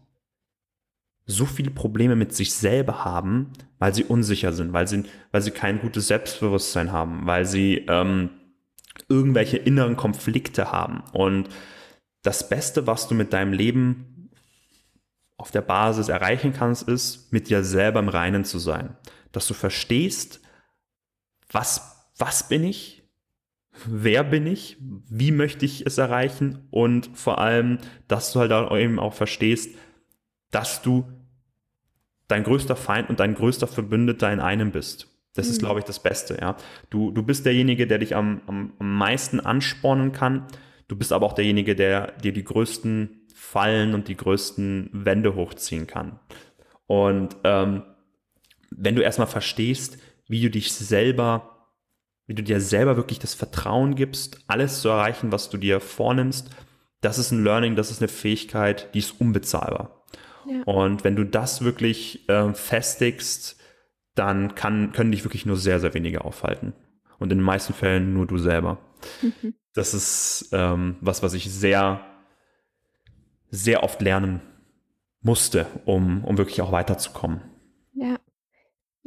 [1.25, 5.51] so viele Probleme mit sich selber haben, weil sie unsicher sind, weil sie, weil sie
[5.51, 8.29] kein gutes Selbstbewusstsein haben, weil sie ähm,
[9.09, 11.03] irgendwelche inneren Konflikte haben.
[11.11, 11.49] Und
[12.23, 14.31] das Beste, was du mit deinem Leben
[15.37, 18.97] auf der Basis erreichen kannst, ist, mit dir selber im Reinen zu sein.
[19.31, 20.41] Dass du verstehst,
[21.51, 22.96] was, was bin ich,
[23.85, 24.77] wer bin ich,
[25.09, 29.75] wie möchte ich es erreichen und vor allem, dass du halt eben auch verstehst,
[30.51, 31.05] dass du
[32.27, 35.07] dein größter Feind und dein größter Verbündeter in einem bist.
[35.33, 35.51] Das mhm.
[35.51, 36.37] ist, glaube ich, das Beste.
[36.41, 36.57] Ja,
[36.89, 40.45] du, du bist derjenige, der dich am, am, am meisten anspornen kann.
[40.87, 45.87] Du bist aber auch derjenige, der dir die größten Fallen und die größten Wände hochziehen
[45.87, 46.19] kann.
[46.87, 47.83] Und ähm,
[48.71, 49.97] wenn du erstmal verstehst,
[50.27, 51.56] wie du dich selber,
[52.27, 56.49] wie du dir selber wirklich das Vertrauen gibst, alles zu erreichen, was du dir vornimmst,
[57.01, 60.03] das ist ein Learning, das ist eine Fähigkeit, die ist unbezahlbar.
[60.65, 63.57] Und wenn du das wirklich äh, festigst,
[64.15, 66.73] dann kann, können dich wirklich nur sehr, sehr wenige aufhalten.
[67.19, 68.79] Und in den meisten Fällen nur du selber.
[69.21, 69.55] Mhm.
[69.73, 72.01] Das ist ähm, was, was ich sehr,
[73.49, 74.41] sehr oft lernen
[75.21, 77.41] musste, um, um wirklich auch weiterzukommen.
[77.93, 78.17] Ja.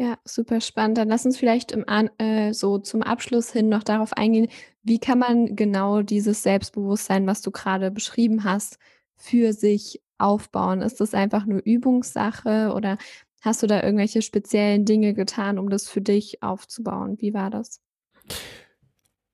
[0.01, 0.97] Ja, super spannend.
[0.97, 4.49] Dann lass uns vielleicht im An äh, so zum Abschluss hin noch darauf eingehen,
[4.83, 8.79] wie kann man genau dieses Selbstbewusstsein, was du gerade beschrieben hast,
[9.17, 10.81] für sich aufbauen?
[10.81, 12.97] Ist das einfach nur Übungssache oder
[13.43, 17.21] hast du da irgendwelche speziellen Dinge getan, um das für dich aufzubauen?
[17.21, 17.83] Wie war das?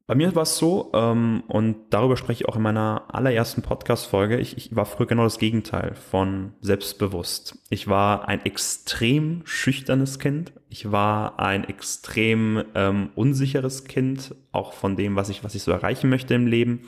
[0.08, 4.38] Bei mir war es so, ähm, und darüber spreche ich auch in meiner allerersten Podcast-Folge,
[4.38, 7.58] ich, ich, war früher genau das Gegenteil von selbstbewusst.
[7.70, 10.52] Ich war ein extrem schüchternes Kind.
[10.68, 15.72] Ich war ein extrem ähm, unsicheres Kind, auch von dem, was ich, was ich so
[15.72, 16.82] erreichen möchte im Leben.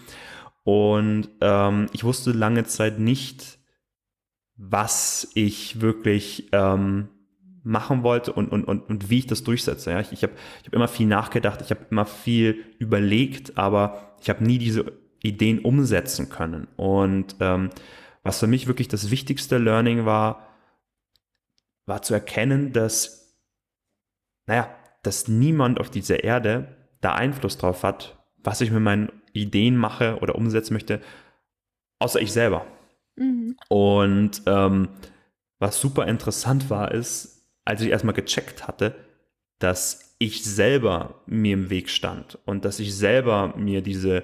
[0.63, 3.59] Und ähm, ich wusste lange Zeit nicht,
[4.55, 7.09] was ich wirklich ähm,
[7.69, 9.91] machen wollte und, und, und, und wie ich das durchsetze.
[9.91, 10.01] Ja?
[10.01, 14.31] Ich, ich habe ich hab immer viel nachgedacht, ich habe immer viel überlegt, aber ich
[14.31, 14.93] habe nie diese
[15.23, 16.67] Ideen umsetzen können.
[16.77, 17.69] Und ähm,
[18.23, 20.49] was für mich wirklich das wichtigste Learning war,
[21.85, 23.39] war zu erkennen, dass,
[24.47, 29.77] naja, dass niemand auf dieser Erde da Einfluss drauf hat, was ich mit meinen Ideen
[29.77, 31.03] mache oder umsetzen möchte,
[31.99, 32.67] außer ich selber.
[33.17, 33.57] Mhm.
[33.69, 34.89] Und ähm,
[35.59, 37.38] was super interessant war, ist,
[37.69, 38.95] als ich erstmal gecheckt hatte,
[39.59, 44.23] dass ich selber mir im Weg stand und dass ich selber mir diese,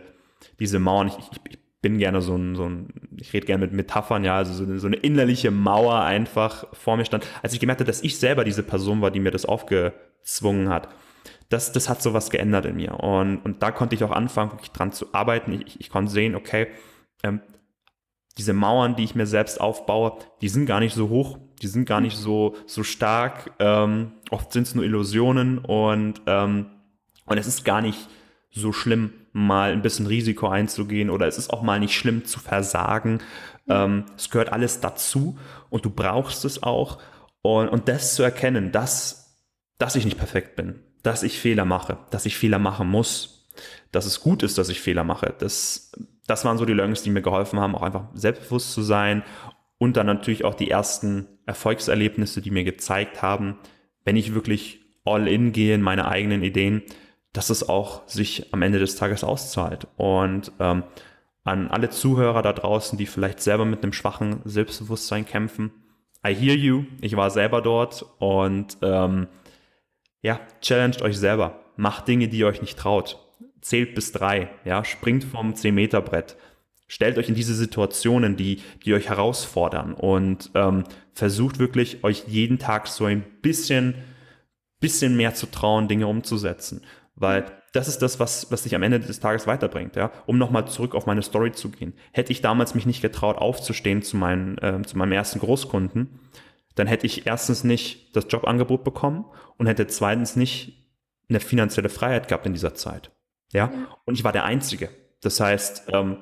[0.59, 2.89] diese Mauern, ich, ich, ich bin gerne so ein, so ein,
[3.21, 6.97] ich rede gerne mit Metaphern, ja, also so eine, so eine innerliche Mauer einfach vor
[6.97, 7.27] mir stand.
[7.43, 10.89] Als ich gemerkt habe, dass ich selber diese Person war, die mir das aufgezwungen hat,
[11.51, 12.95] das, das hat so was geändert in mir.
[12.95, 15.53] Und, und da konnte ich auch anfangen, wirklich dran zu arbeiten.
[15.53, 16.69] Ich, ich konnte sehen, okay,
[17.23, 17.43] ähm,
[18.39, 21.87] diese Mauern, die ich mir selbst aufbaue, die sind gar nicht so hoch, die sind
[21.87, 23.53] gar nicht so, so stark.
[23.59, 26.67] Ähm, oft sind es nur Illusionen und, ähm,
[27.27, 28.09] und es ist gar nicht
[28.51, 32.39] so schlimm, mal ein bisschen Risiko einzugehen oder es ist auch mal nicht schlimm zu
[32.41, 33.21] versagen.
[33.69, 35.39] Ähm, es gehört alles dazu
[35.71, 36.99] und du brauchst es auch.
[37.43, 39.43] Und, und das zu erkennen, dass,
[39.79, 43.51] dass ich nicht perfekt bin, dass ich Fehler mache, dass ich Fehler machen muss,
[43.93, 45.93] dass es gut ist, dass ich Fehler mache, das
[46.27, 49.23] das waren so die Learnings, die mir geholfen haben, auch einfach selbstbewusst zu sein
[49.79, 53.59] und dann natürlich auch die ersten Erfolgserlebnisse, die mir gezeigt haben,
[54.05, 56.83] wenn ich wirklich all in gehe in meine eigenen Ideen,
[57.33, 59.89] dass es auch sich am Ende des Tages auszahlt.
[59.97, 60.85] Und ähm,
[61.43, 65.73] an alle Zuhörer da draußen, die vielleicht selber mit einem schwachen Selbstbewusstsein kämpfen,
[66.27, 69.27] I hear you, ich war selber dort und ähm,
[70.23, 73.24] ja, challenged euch selber, macht Dinge, die ihr euch nicht traut
[73.65, 76.37] zählt bis drei, ja, springt vom 10-Meter-Brett.
[76.87, 80.85] Stellt euch in diese Situationen, die, die euch herausfordern und ähm,
[81.15, 83.95] versucht wirklich, euch jeden Tag so ein bisschen,
[84.81, 86.83] bisschen mehr zu trauen, Dinge umzusetzen.
[87.15, 90.13] Weil das ist das, was, was dich am Ende des Tages weiterbringt, ja.
[90.27, 91.95] Um nochmal zurück auf meine Story zu gehen.
[92.13, 96.21] Hätte ich damals mich nicht getraut, aufzustehen zu, meinen, äh, zu meinem ersten Großkunden,
[96.75, 99.25] dann hätte ich erstens nicht das Jobangebot bekommen
[99.57, 100.87] und hätte zweitens nicht
[101.31, 103.11] eine finanzielle Freiheit gehabt in dieser Zeit.
[103.55, 103.73] Ja?
[104.05, 104.91] Und ich war der Einzige.
[105.23, 106.19] Das heißt, ähm,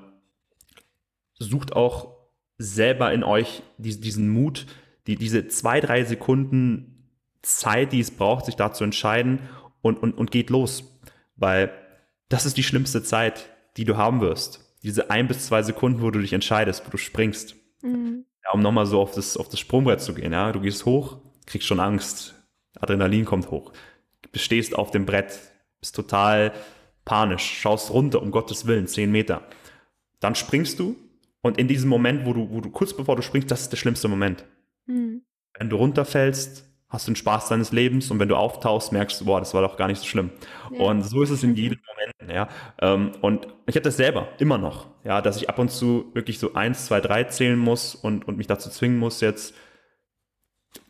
[1.38, 2.14] sucht auch
[2.58, 4.66] selber in euch diesen Mut,
[5.08, 7.08] die, diese zwei, drei Sekunden
[7.42, 9.40] Zeit, die es braucht, sich da zu entscheiden
[9.80, 11.00] und, und, und geht los.
[11.34, 11.72] Weil
[12.28, 14.60] das ist die schlimmste Zeit, die du haben wirst.
[14.82, 17.56] Diese ein bis zwei Sekunden, wo du dich entscheidest, wo du springst.
[17.82, 18.26] Mhm.
[18.44, 20.32] Ja, um nochmal so auf das, auf das Sprungbrett zu gehen.
[20.32, 20.52] Ja?
[20.52, 22.34] Du gehst hoch, kriegst schon Angst,
[22.78, 23.72] Adrenalin kommt hoch.
[24.30, 25.38] Du stehst auf dem Brett,
[25.80, 26.52] bist total
[27.04, 29.42] panisch, schaust runter, um Gottes Willen, zehn Meter.
[30.20, 30.96] Dann springst du
[31.42, 33.76] und in diesem Moment, wo du, wo du kurz bevor du springst, das ist der
[33.76, 34.44] schlimmste Moment.
[34.86, 35.22] Mhm.
[35.58, 39.24] Wenn du runterfällst, hast du den Spaß deines Lebens und wenn du auftauchst, merkst du,
[39.24, 40.30] boah, das war doch gar nicht so schlimm.
[40.70, 40.84] Ja.
[40.84, 42.48] Und so ist es in jedem Moment, ja.
[42.80, 46.38] Ähm, und ich habe das selber immer noch, ja, dass ich ab und zu wirklich
[46.38, 49.54] so eins, zwei, drei zählen muss und, und mich dazu zwingen muss, jetzt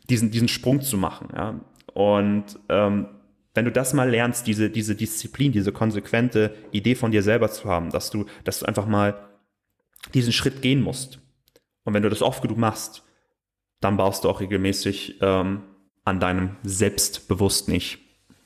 [0.09, 1.59] diesen, diesen Sprung zu machen, ja.
[1.93, 3.07] Und ähm,
[3.53, 7.69] wenn du das mal lernst, diese, diese Disziplin, diese konsequente Idee von dir selber zu
[7.69, 9.29] haben, dass du, dass du einfach mal
[10.13, 11.19] diesen Schritt gehen musst.
[11.83, 13.03] Und wenn du das oft genug machst,
[13.79, 15.63] dann baust du auch regelmäßig ähm,
[16.03, 17.99] an deinem Selbstbewusst nicht.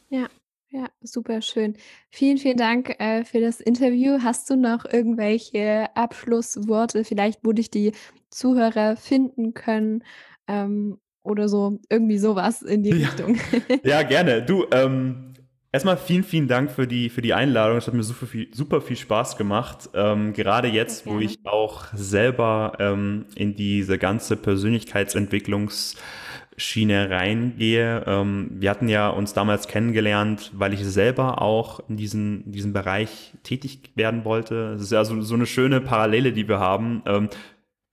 [0.10, 0.28] Ja,
[0.70, 1.78] ja, super schön.
[2.10, 4.20] Vielen, vielen Dank äh, für das Interview.
[4.22, 7.94] Hast du noch irgendwelche Abschlussworte, vielleicht, wo dich die
[8.30, 10.04] Zuhörer finden können?
[10.48, 13.08] Ähm, oder so, irgendwie sowas in die ja.
[13.08, 13.38] Richtung.
[13.84, 14.42] ja, gerne.
[14.42, 15.34] Du, ähm,
[15.72, 17.78] erstmal vielen, vielen Dank für die, für die Einladung.
[17.78, 19.90] Es hat mir super viel, super viel Spaß gemacht.
[19.94, 28.04] Ähm, gerade jetzt, wo ich auch selber ähm, in diese ganze Persönlichkeitsentwicklungsschiene reingehe.
[28.08, 32.72] Ähm, wir hatten ja uns damals kennengelernt, weil ich selber auch in, diesen, in diesem
[32.74, 34.76] Bereich tätig werden wollte.
[34.76, 37.04] Es ist ja so, so eine schöne Parallele, die wir haben.
[37.06, 37.28] Ähm,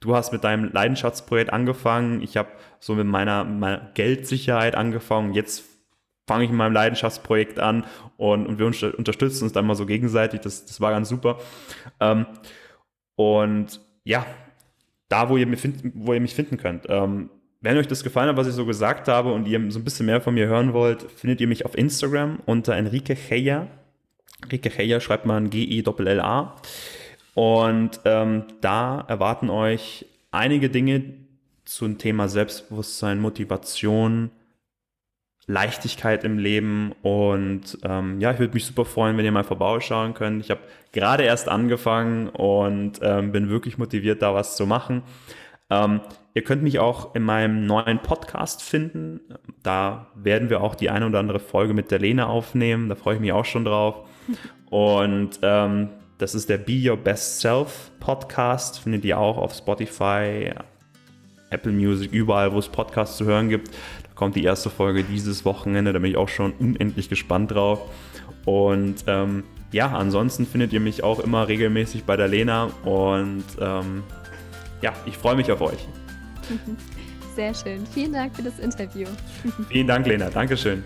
[0.04, 5.64] du hast mit deinem Leidenschaftsprojekt angefangen, ich habe so mit meiner, meiner, Geldsicherheit angefangen, jetzt
[6.26, 7.86] fange ich mit meinem Leidenschaftsprojekt an
[8.18, 11.38] und, und wir unterstützen uns dann mal so gegenseitig, das, das war ganz super.
[12.00, 12.26] Ähm,
[13.16, 14.26] und ja,
[15.08, 16.84] da, wo ihr, mich find, wo ihr mich finden könnt.
[16.88, 17.30] Ähm,
[17.62, 20.04] wenn euch das gefallen hat, was ich so gesagt habe und ihr so ein bisschen
[20.04, 23.68] mehr von mir hören wollt, findet ihr mich auf Instagram unter Enrique Cheya.
[24.42, 26.56] Enrique Cheya schreibt man G-E-L-L-A.
[27.34, 31.02] Und ähm, da erwarten euch einige Dinge
[31.64, 34.30] zum Thema Selbstbewusstsein, Motivation,
[35.46, 40.14] Leichtigkeit im Leben und ähm, ja, ich würde mich super freuen, wenn ihr mal vorbeischauen
[40.14, 40.42] könnt.
[40.42, 40.60] Ich habe
[40.92, 45.02] gerade erst angefangen und ähm, bin wirklich motiviert, da was zu machen.
[45.68, 46.00] Ähm,
[46.32, 49.20] ihr könnt mich auch in meinem neuen Podcast finden.
[49.62, 52.88] Da werden wir auch die eine oder andere Folge mit der Lena aufnehmen.
[52.88, 54.06] Da freue ich mich auch schon drauf.
[54.70, 58.78] Und ähm, das ist der Be Your Best Self Podcast.
[58.78, 60.52] Findet ihr auch auf Spotify,
[61.50, 63.68] Apple Music, überall, wo es Podcasts zu hören gibt.
[63.68, 65.92] Da kommt die erste Folge dieses Wochenende.
[65.92, 67.80] Da bin ich auch schon unendlich gespannt drauf.
[68.44, 72.70] Und ähm, ja, ansonsten findet ihr mich auch immer regelmäßig bei der Lena.
[72.84, 74.02] Und ähm,
[74.82, 75.88] ja, ich freue mich auf euch.
[77.34, 77.84] Sehr schön.
[77.92, 79.08] Vielen Dank für das Interview.
[79.68, 80.30] Vielen Dank, Lena.
[80.30, 80.84] Dankeschön.